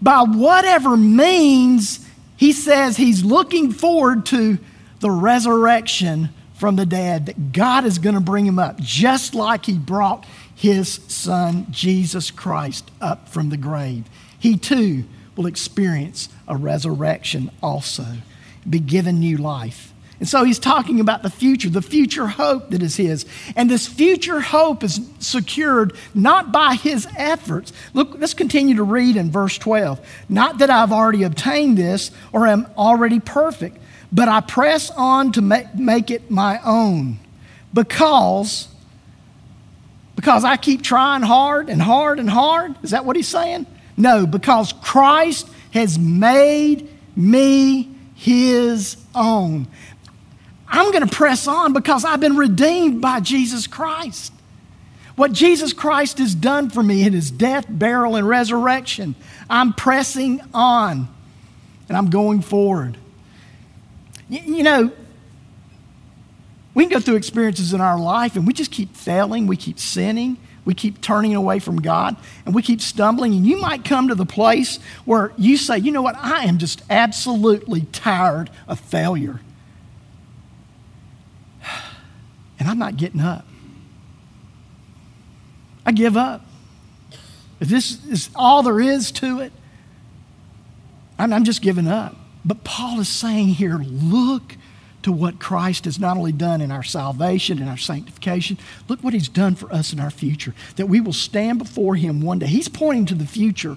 By 0.00 0.22
whatever 0.22 0.96
means, 0.96 2.06
he 2.36 2.52
says 2.52 2.96
he's 2.96 3.24
looking 3.24 3.72
forward 3.72 4.26
to 4.26 4.58
the 5.00 5.10
resurrection 5.10 6.30
from 6.54 6.76
the 6.76 6.86
dead, 6.86 7.26
that 7.26 7.52
God 7.52 7.84
is 7.84 7.98
going 7.98 8.14
to 8.14 8.20
bring 8.20 8.46
him 8.46 8.58
up, 8.58 8.80
just 8.80 9.34
like 9.34 9.66
he 9.66 9.76
brought 9.76 10.24
his 10.54 11.00
son, 11.06 11.66
Jesus 11.70 12.30
Christ, 12.30 12.90
up 13.00 13.28
from 13.28 13.50
the 13.50 13.58
grave. 13.58 14.04
He 14.38 14.56
too 14.56 15.04
will 15.36 15.46
experience 15.46 16.28
a 16.48 16.56
resurrection 16.56 17.50
also, 17.62 18.06
be 18.68 18.80
given 18.80 19.20
new 19.20 19.36
life. 19.36 19.92
And 20.18 20.28
so 20.28 20.44
he's 20.44 20.58
talking 20.58 20.98
about 20.98 21.22
the 21.22 21.30
future, 21.30 21.68
the 21.68 21.82
future 21.82 22.26
hope 22.26 22.70
that 22.70 22.82
is 22.82 22.96
his. 22.96 23.26
And 23.54 23.70
this 23.70 23.86
future 23.86 24.40
hope 24.40 24.82
is 24.82 25.00
secured 25.18 25.92
not 26.14 26.52
by 26.52 26.74
his 26.74 27.06
efforts. 27.18 27.72
Look, 27.92 28.14
let's 28.18 28.32
continue 28.32 28.76
to 28.76 28.82
read 28.82 29.16
in 29.16 29.30
verse 29.30 29.58
12. 29.58 30.00
Not 30.30 30.58
that 30.58 30.70
I've 30.70 30.92
already 30.92 31.22
obtained 31.22 31.76
this 31.76 32.10
or 32.32 32.46
am 32.46 32.66
already 32.78 33.20
perfect, 33.20 33.76
but 34.10 34.28
I 34.28 34.40
press 34.40 34.90
on 34.90 35.32
to 35.32 35.42
make, 35.42 35.74
make 35.74 36.10
it 36.10 36.30
my 36.30 36.60
own 36.64 37.18
because 37.74 38.68
because 40.14 40.44
I 40.44 40.56
keep 40.56 40.82
trying 40.82 41.20
hard 41.20 41.68
and 41.68 41.80
hard 41.80 42.18
and 42.18 42.30
hard. 42.30 42.74
Is 42.82 42.90
that 42.92 43.04
what 43.04 43.16
he's 43.16 43.28
saying? 43.28 43.66
No, 43.96 44.26
because 44.26 44.72
Christ 44.72 45.48
has 45.72 45.98
made 45.98 46.88
me 47.14 47.94
his 48.14 48.96
own. 49.14 49.66
I'm 50.68 50.90
going 50.90 51.06
to 51.06 51.14
press 51.14 51.46
on 51.46 51.72
because 51.72 52.04
I've 52.04 52.20
been 52.20 52.36
redeemed 52.36 53.00
by 53.00 53.20
Jesus 53.20 53.66
Christ. 53.66 54.32
What 55.14 55.32
Jesus 55.32 55.72
Christ 55.72 56.18
has 56.18 56.34
done 56.34 56.68
for 56.68 56.82
me 56.82 57.04
in 57.06 57.14
his 57.14 57.30
death, 57.30 57.64
burial, 57.68 58.16
and 58.16 58.28
resurrection, 58.28 59.14
I'm 59.48 59.72
pressing 59.72 60.42
on 60.52 61.08
and 61.88 61.96
I'm 61.96 62.10
going 62.10 62.42
forward. 62.42 62.98
You, 64.28 64.62
know, 64.62 64.92
we 66.74 66.84
can 66.84 66.92
go 66.92 67.00
through 67.00 67.16
experiences 67.16 67.72
in 67.72 67.80
our 67.80 67.98
life 67.98 68.36
and 68.36 68.46
we 68.46 68.52
just 68.52 68.72
keep 68.72 68.94
failing, 68.94 69.46
we 69.46 69.56
keep 69.56 69.78
sinning, 69.78 70.36
we 70.66 70.74
keep 70.74 71.00
turning 71.00 71.34
away 71.34 71.60
from 71.60 71.80
God, 71.80 72.16
and 72.44 72.54
we 72.54 72.60
keep 72.60 72.82
stumbling. 72.82 73.32
And 73.32 73.46
you 73.46 73.58
might 73.58 73.84
come 73.84 74.08
to 74.08 74.14
the 74.14 74.26
place 74.26 74.78
where 75.06 75.32
you 75.38 75.56
say, 75.56 75.78
you 75.78 75.92
know 75.92 76.02
what, 76.02 76.16
I 76.18 76.44
am 76.44 76.58
just 76.58 76.82
absolutely 76.90 77.82
tired 77.92 78.50
of 78.68 78.78
failure. 78.78 79.40
And 82.58 82.70
I'm 82.70 82.78
not 82.78 82.96
getting 82.96 83.20
up. 83.20 83.44
I 85.84 85.92
give 85.92 86.16
up. 86.16 86.40
If 87.60 87.68
this 87.68 88.02
is 88.06 88.30
all 88.34 88.62
there 88.62 88.80
is 88.80 89.12
to 89.12 89.40
it, 89.40 89.52
I'm, 91.18 91.44
just 91.44 91.60
giving 91.60 91.86
up. 91.86 92.16
But 92.46 92.64
Paul 92.64 92.98
is 92.98 93.10
saying 93.10 93.48
here, 93.48 93.76
look 93.76 94.56
to 95.06 95.12
what 95.12 95.38
Christ 95.38 95.84
has 95.84 96.00
not 96.00 96.16
only 96.16 96.32
done 96.32 96.60
in 96.60 96.72
our 96.72 96.82
salvation 96.82 97.60
and 97.60 97.70
our 97.70 97.76
sanctification, 97.76 98.58
look 98.88 99.04
what 99.04 99.14
he's 99.14 99.28
done 99.28 99.54
for 99.54 99.72
us 99.72 99.92
in 99.92 100.00
our 100.00 100.10
future, 100.10 100.52
that 100.74 100.86
we 100.86 101.00
will 101.00 101.12
stand 101.12 101.60
before 101.60 101.94
him 101.94 102.20
one 102.20 102.40
day. 102.40 102.48
He's 102.48 102.66
pointing 102.66 103.06
to 103.06 103.14
the 103.14 103.24
future. 103.24 103.76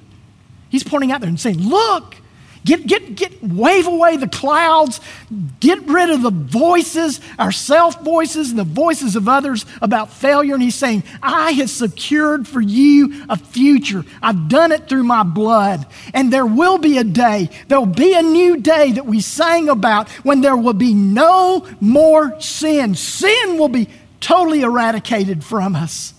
He's 0.69 0.83
pointing 0.83 1.11
out 1.11 1.21
there 1.21 1.29
and 1.29 1.39
saying, 1.39 1.59
Look, 1.59 2.15
Get, 2.65 2.85
get, 2.87 3.15
get, 3.15 3.41
wave 3.41 3.87
away 3.87 4.17
the 4.17 4.27
clouds. 4.27 4.99
Get 5.59 5.81
rid 5.87 6.09
of 6.09 6.21
the 6.21 6.31
voices, 6.31 7.21
our 7.37 7.51
self 7.51 8.03
voices, 8.03 8.49
and 8.49 8.59
the 8.59 8.65
voices 8.65 9.15
of 9.15 9.29
others 9.29 9.65
about 9.81 10.11
failure. 10.11 10.55
And 10.55 10.63
he's 10.63 10.75
saying, 10.75 11.03
I 11.23 11.51
have 11.51 11.69
secured 11.69 12.47
for 12.47 12.59
you 12.59 13.25
a 13.29 13.37
future. 13.37 14.03
I've 14.21 14.49
done 14.49 14.71
it 14.71 14.89
through 14.89 15.03
my 15.03 15.23
blood. 15.23 15.85
And 16.13 16.33
there 16.33 16.45
will 16.45 16.77
be 16.77 16.97
a 16.97 17.03
day, 17.03 17.49
there 17.69 17.79
will 17.79 17.85
be 17.85 18.13
a 18.13 18.21
new 18.21 18.57
day 18.57 18.91
that 18.91 19.05
we 19.05 19.21
sang 19.21 19.69
about 19.69 20.09
when 20.23 20.41
there 20.41 20.57
will 20.57 20.73
be 20.73 20.93
no 20.93 21.65
more 21.79 22.39
sin. 22.41 22.95
Sin 22.95 23.57
will 23.57 23.69
be 23.69 23.87
totally 24.19 24.61
eradicated 24.61 25.45
from 25.45 25.75
us. 25.75 26.13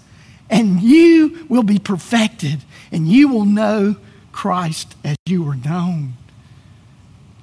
And 0.48 0.80
you 0.80 1.46
will 1.48 1.62
be 1.62 1.78
perfected. 1.78 2.60
And 2.90 3.06
you 3.06 3.28
will 3.28 3.44
know 3.44 3.96
Christ 4.32 4.96
as 5.04 5.16
you 5.26 5.42
were 5.42 5.54
known. 5.54 6.14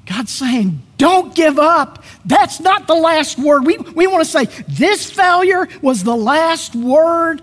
God's 0.08 0.32
saying, 0.32 0.82
don't 0.98 1.36
give 1.36 1.60
up. 1.60 2.04
That's 2.26 2.60
not 2.60 2.88
the 2.88 2.96
last 2.96 3.38
word. 3.38 3.66
We, 3.66 3.78
we 3.78 4.08
want 4.08 4.26
to 4.26 4.32
say, 4.32 4.46
this 4.68 5.12
failure 5.12 5.68
was 5.82 6.04
the 6.04 6.16
last 6.16 6.76
word. 6.76 7.42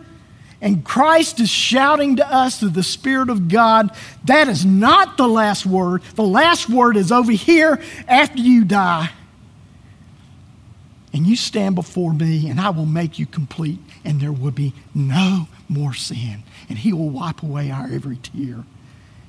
And 0.63 0.83
Christ 0.83 1.41
is 1.41 1.51
shouting 1.51 2.17
to 2.17 2.35
us 2.35 2.59
through 2.59 2.71
the 2.71 2.83
Spirit 2.83 3.29
of 3.29 3.49
God, 3.49 3.91
that 4.25 4.49
is 4.49 4.65
not 4.65 5.19
the 5.19 5.29
last 5.29 5.67
word. 5.67 6.03
The 6.15 6.23
last 6.23 6.71
word 6.71 6.97
is 6.97 7.13
over 7.13 7.33
here 7.33 7.83
after 8.09 8.41
you 8.41 8.65
die. 8.65 9.11
And 11.13 11.27
you 11.27 11.37
stand 11.37 11.75
before 11.75 12.15
me, 12.15 12.49
and 12.49 12.59
I 12.59 12.71
will 12.71 12.87
make 12.87 13.19
you 13.19 13.27
complete, 13.27 13.79
and 14.05 14.21
there 14.21 14.33
will 14.33 14.51
be 14.51 14.73
no 14.95 15.49
more 15.69 15.93
sin. 15.93 16.43
And 16.71 16.79
He 16.79 16.95
will 16.95 17.11
wipe 17.11 17.43
away 17.43 17.71
our 17.71 17.85
every 17.85 18.17
tear. 18.17 18.65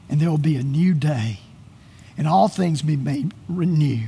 And 0.09 0.21
there 0.21 0.29
will 0.29 0.37
be 0.37 0.55
a 0.55 0.63
new 0.63 0.93
day 0.93 1.41
and 2.17 2.27
all 2.27 2.47
things 2.47 2.81
be 2.81 2.95
made 2.95 3.33
new. 3.49 4.07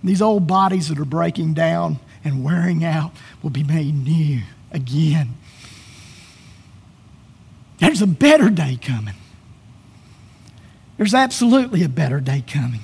And 0.00 0.10
these 0.10 0.22
old 0.22 0.46
bodies 0.46 0.88
that 0.88 0.98
are 0.98 1.04
breaking 1.04 1.54
down 1.54 1.98
and 2.24 2.44
wearing 2.44 2.84
out 2.84 3.12
will 3.42 3.50
be 3.50 3.64
made 3.64 3.94
new 3.94 4.42
again. 4.70 5.34
There's 7.78 8.02
a 8.02 8.06
better 8.06 8.50
day 8.50 8.78
coming. 8.80 9.14
There's 10.96 11.14
absolutely 11.14 11.82
a 11.82 11.88
better 11.88 12.20
day 12.20 12.42
coming. 12.46 12.80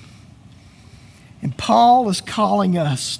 And 1.40 1.56
Paul 1.56 2.08
is 2.08 2.20
calling 2.20 2.76
us 2.76 3.18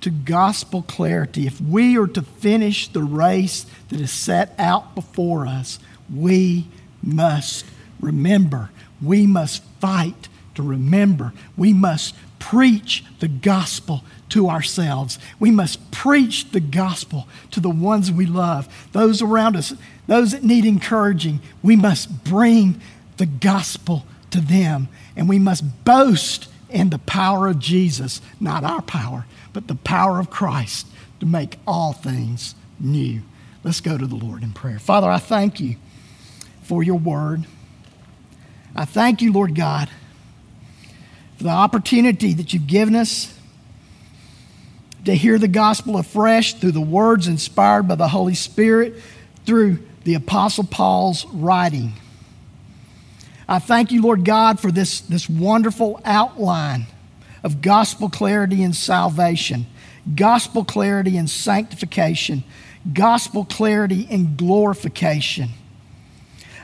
to 0.00 0.10
gospel 0.10 0.82
clarity. 0.82 1.46
If 1.46 1.60
we 1.60 1.96
are 1.98 2.06
to 2.08 2.22
finish 2.22 2.88
the 2.88 3.02
race 3.02 3.66
that 3.88 4.00
is 4.00 4.10
set 4.10 4.54
out 4.58 4.94
before 4.94 5.46
us, 5.46 5.78
we 6.12 6.68
must 7.02 7.64
remember, 8.00 8.70
we 9.00 9.26
must 9.26 9.62
fight 9.80 10.28
to 10.54 10.62
remember 10.62 11.32
we 11.56 11.72
must 11.72 12.14
preach 12.42 13.04
the 13.20 13.28
gospel 13.28 14.02
to 14.28 14.48
ourselves. 14.48 15.18
We 15.38 15.50
must 15.52 15.92
preach 15.92 16.50
the 16.50 16.60
gospel 16.60 17.28
to 17.52 17.60
the 17.60 17.70
ones 17.70 18.10
we 18.10 18.26
love, 18.26 18.88
those 18.92 19.22
around 19.22 19.56
us, 19.56 19.74
those 20.08 20.32
that 20.32 20.42
need 20.42 20.64
encouraging. 20.64 21.40
We 21.62 21.76
must 21.76 22.24
bring 22.24 22.80
the 23.16 23.26
gospel 23.26 24.04
to 24.32 24.40
them, 24.40 24.88
and 25.14 25.28
we 25.28 25.38
must 25.38 25.84
boast 25.84 26.48
in 26.68 26.90
the 26.90 26.98
power 26.98 27.46
of 27.46 27.60
Jesus, 27.60 28.20
not 28.40 28.64
our 28.64 28.82
power, 28.82 29.26
but 29.52 29.68
the 29.68 29.76
power 29.76 30.18
of 30.18 30.28
Christ 30.28 30.88
to 31.20 31.26
make 31.26 31.58
all 31.64 31.92
things 31.92 32.56
new. 32.80 33.22
Let's 33.62 33.80
go 33.80 33.96
to 33.96 34.06
the 34.06 34.16
Lord 34.16 34.42
in 34.42 34.52
prayer. 34.52 34.80
Father, 34.80 35.08
I 35.08 35.18
thank 35.18 35.60
you 35.60 35.76
for 36.62 36.82
your 36.82 36.98
word. 36.98 37.44
I 38.74 38.84
thank 38.84 39.22
you, 39.22 39.32
Lord 39.32 39.54
God 39.54 39.88
the 41.42 41.50
opportunity 41.50 42.34
that 42.34 42.52
you've 42.52 42.66
given 42.66 42.94
us 42.94 43.36
to 45.04 45.14
hear 45.14 45.38
the 45.38 45.48
gospel 45.48 45.98
afresh 45.98 46.54
through 46.54 46.72
the 46.72 46.80
words 46.80 47.26
inspired 47.26 47.88
by 47.88 47.96
the 47.96 48.08
Holy 48.08 48.34
Spirit 48.34 48.94
through 49.44 49.78
the 50.04 50.14
Apostle 50.14 50.64
Paul's 50.64 51.26
writing. 51.26 51.92
I 53.48 53.58
thank 53.58 53.90
you, 53.90 54.02
Lord 54.02 54.24
God, 54.24 54.60
for 54.60 54.70
this, 54.70 55.00
this 55.00 55.28
wonderful 55.28 56.00
outline 56.04 56.86
of 57.42 57.60
gospel 57.60 58.08
clarity 58.08 58.62
and 58.62 58.74
salvation, 58.74 59.66
gospel 60.14 60.64
clarity 60.64 61.16
and 61.16 61.28
sanctification, 61.28 62.44
gospel 62.92 63.44
clarity 63.44 64.06
and 64.10 64.36
glorification. 64.36 65.50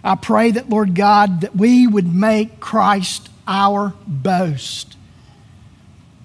I 0.04 0.14
pray 0.14 0.52
that, 0.52 0.68
Lord 0.68 0.94
God, 0.94 1.40
that 1.40 1.56
we 1.56 1.86
would 1.86 2.12
make 2.12 2.60
Christ 2.60 3.28
our 3.48 3.94
boast. 4.06 4.96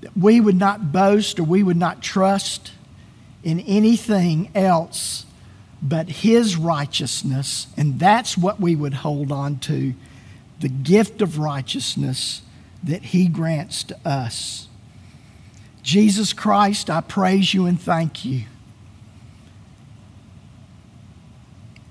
That 0.01 0.15
we 0.15 0.39
would 0.39 0.57
not 0.57 0.91
boast 0.91 1.39
or 1.39 1.43
we 1.43 1.63
would 1.63 1.78
not 1.78 2.03
trust 2.03 2.74
in 3.43 3.59
anything 3.61 4.51
else 4.53 5.26
but 5.82 6.07
His 6.07 6.55
righteousness, 6.55 7.67
and 7.76 7.99
that's 7.99 8.38
what 8.38 8.59
we 8.59 8.74
would 8.74 8.93
hold 8.93 9.32
on 9.34 9.59
to 9.59 9.93
the 10.61 10.69
gift 10.69 11.21
of 11.21 11.38
righteousness 11.38 12.41
that 12.84 13.03
He 13.03 13.28
grants 13.28 13.84
to 13.86 13.97
us. 14.05 14.69
Jesus 15.82 16.32
Christ, 16.32 16.89
I 16.89 17.01
praise 17.01 17.53
you 17.53 17.65
and 17.65 17.80
thank 17.80 18.24
you 18.24 18.43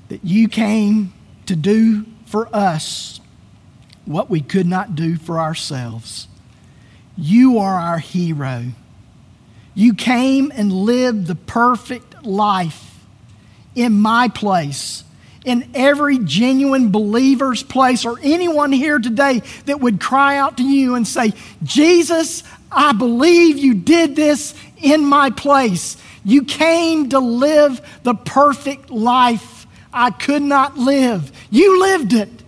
that 0.09 0.24
you 0.24 0.49
came 0.49 1.12
to 1.47 1.57
do 1.57 2.05
for 2.26 2.47
us 2.55 3.20
what 4.05 4.30
we 4.30 4.40
could 4.40 4.66
not 4.66 4.94
do 4.94 5.16
for 5.16 5.38
ourselves. 5.40 6.28
You 7.16 7.59
are 7.59 7.74
our 7.74 7.98
hero. 7.98 8.66
You 9.74 9.94
came 9.94 10.53
and 10.55 10.72
lived 10.72 11.26
the 11.26 11.34
perfect 11.34 12.24
life 12.24 12.98
in 13.74 13.92
my 13.92 14.28
place, 14.28 15.05
in 15.44 15.68
every 15.74 16.18
genuine 16.18 16.90
believer's 16.90 17.62
place, 17.62 18.05
or 18.05 18.18
anyone 18.22 18.72
here 18.72 18.98
today 18.98 19.42
that 19.66 19.80
would 19.80 20.00
cry 20.00 20.36
out 20.36 20.59
to 20.59 20.62
you 20.62 20.94
and 20.94 21.07
say, 21.07 21.32
Jesus, 21.62 22.42
I 22.70 22.92
believe 22.92 23.59
you 23.59 23.74
did 23.74 24.14
this 24.14 24.55
in 24.78 25.05
my 25.05 25.30
place. 25.30 25.96
You 26.24 26.44
came 26.44 27.09
to 27.11 27.18
live 27.18 27.80
the 28.03 28.14
perfect 28.14 28.90
life 28.90 29.66
I 29.92 30.11
could 30.11 30.42
not 30.42 30.78
live. 30.78 31.32
You 31.50 31.80
lived 31.80 32.12
it. 32.12 32.41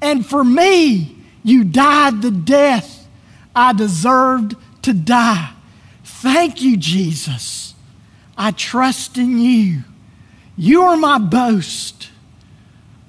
And 0.00 0.24
for 0.24 0.44
me, 0.44 1.16
you 1.42 1.64
died 1.64 2.22
the 2.22 2.30
death 2.30 3.06
I 3.54 3.72
deserved 3.72 4.54
to 4.82 4.92
die. 4.92 5.52
Thank 6.04 6.62
you, 6.62 6.76
Jesus. 6.76 7.74
I 8.36 8.52
trust 8.52 9.18
in 9.18 9.38
you. 9.38 9.82
You 10.56 10.82
are 10.82 10.96
my 10.96 11.18
boast. 11.18 12.10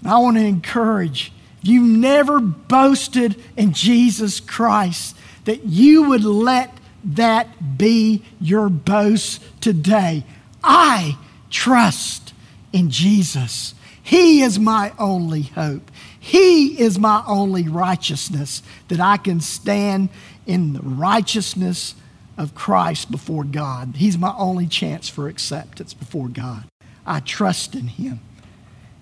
I 0.05 0.17
want 0.19 0.37
to 0.37 0.43
encourage 0.43 1.31
you 1.61 1.81
never 1.81 2.39
boasted 2.39 3.35
in 3.57 3.73
Jesus 3.73 4.39
Christ 4.39 5.15
that 5.45 5.65
you 5.65 6.03
would 6.09 6.23
let 6.23 6.73
that 7.03 7.77
be 7.77 8.23
your 8.39 8.69
boast 8.69 9.41
today. 9.61 10.23
I 10.63 11.17
trust 11.49 12.33
in 12.71 12.89
Jesus. 12.89 13.73
He 14.01 14.41
is 14.41 14.57
my 14.57 14.93
only 14.97 15.43
hope. 15.43 15.91
He 16.19 16.79
is 16.79 16.99
my 16.99 17.23
only 17.25 17.67
righteousness 17.67 18.61
that 18.89 18.99
I 18.99 19.17
can 19.17 19.39
stand 19.39 20.09
in 20.45 20.73
the 20.73 20.81
righteousness 20.81 21.95
of 22.37 22.55
Christ 22.55 23.11
before 23.11 23.43
God. 23.43 23.95
He's 23.95 24.17
my 24.17 24.33
only 24.37 24.67
chance 24.67 25.09
for 25.09 25.27
acceptance 25.27 25.93
before 25.93 26.27
God. 26.27 26.63
I 27.05 27.19
trust 27.19 27.75
in 27.75 27.87
Him. 27.87 28.19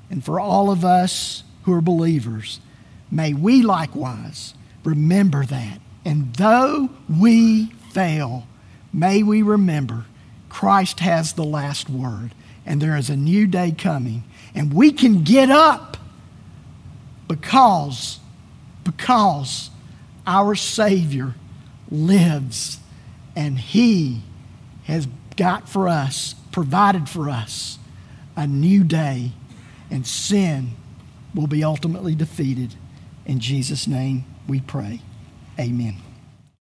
And 0.09 0.23
for 0.23 0.39
all 0.39 0.69
of 0.71 0.85
us 0.85 1.43
who 1.63 1.73
are 1.73 1.81
believers, 1.81 2.59
may 3.11 3.33
we 3.33 3.61
likewise 3.61 4.53
remember 4.83 5.45
that. 5.45 5.79
And 6.05 6.33
though 6.35 6.89
we 7.09 7.67
fail, 7.91 8.47
may 8.93 9.23
we 9.23 9.41
remember 9.41 10.05
Christ 10.49 11.01
has 11.01 11.33
the 11.33 11.43
last 11.43 11.89
word 11.89 12.31
and 12.65 12.81
there 12.81 12.95
is 12.97 13.09
a 13.09 13.15
new 13.15 13.47
day 13.47 13.71
coming. 13.71 14.23
And 14.53 14.73
we 14.73 14.91
can 14.91 15.23
get 15.23 15.49
up 15.49 15.96
because, 17.27 18.19
because 18.83 19.69
our 20.25 20.55
Savior 20.55 21.35
lives 21.89 22.79
and 23.35 23.57
He 23.57 24.21
has 24.85 25.07
got 25.35 25.69
for 25.69 25.87
us, 25.87 26.35
provided 26.51 27.07
for 27.07 27.29
us, 27.29 27.77
a 28.35 28.47
new 28.47 28.83
day, 28.83 29.31
and 29.89 30.05
sin 30.05 30.71
will 31.33 31.47
be 31.47 31.63
ultimately 31.63 32.15
defeated. 32.15 32.75
In 33.25 33.39
Jesus' 33.39 33.87
name 33.87 34.25
we 34.47 34.61
pray. 34.61 35.01
Amen. 35.59 35.97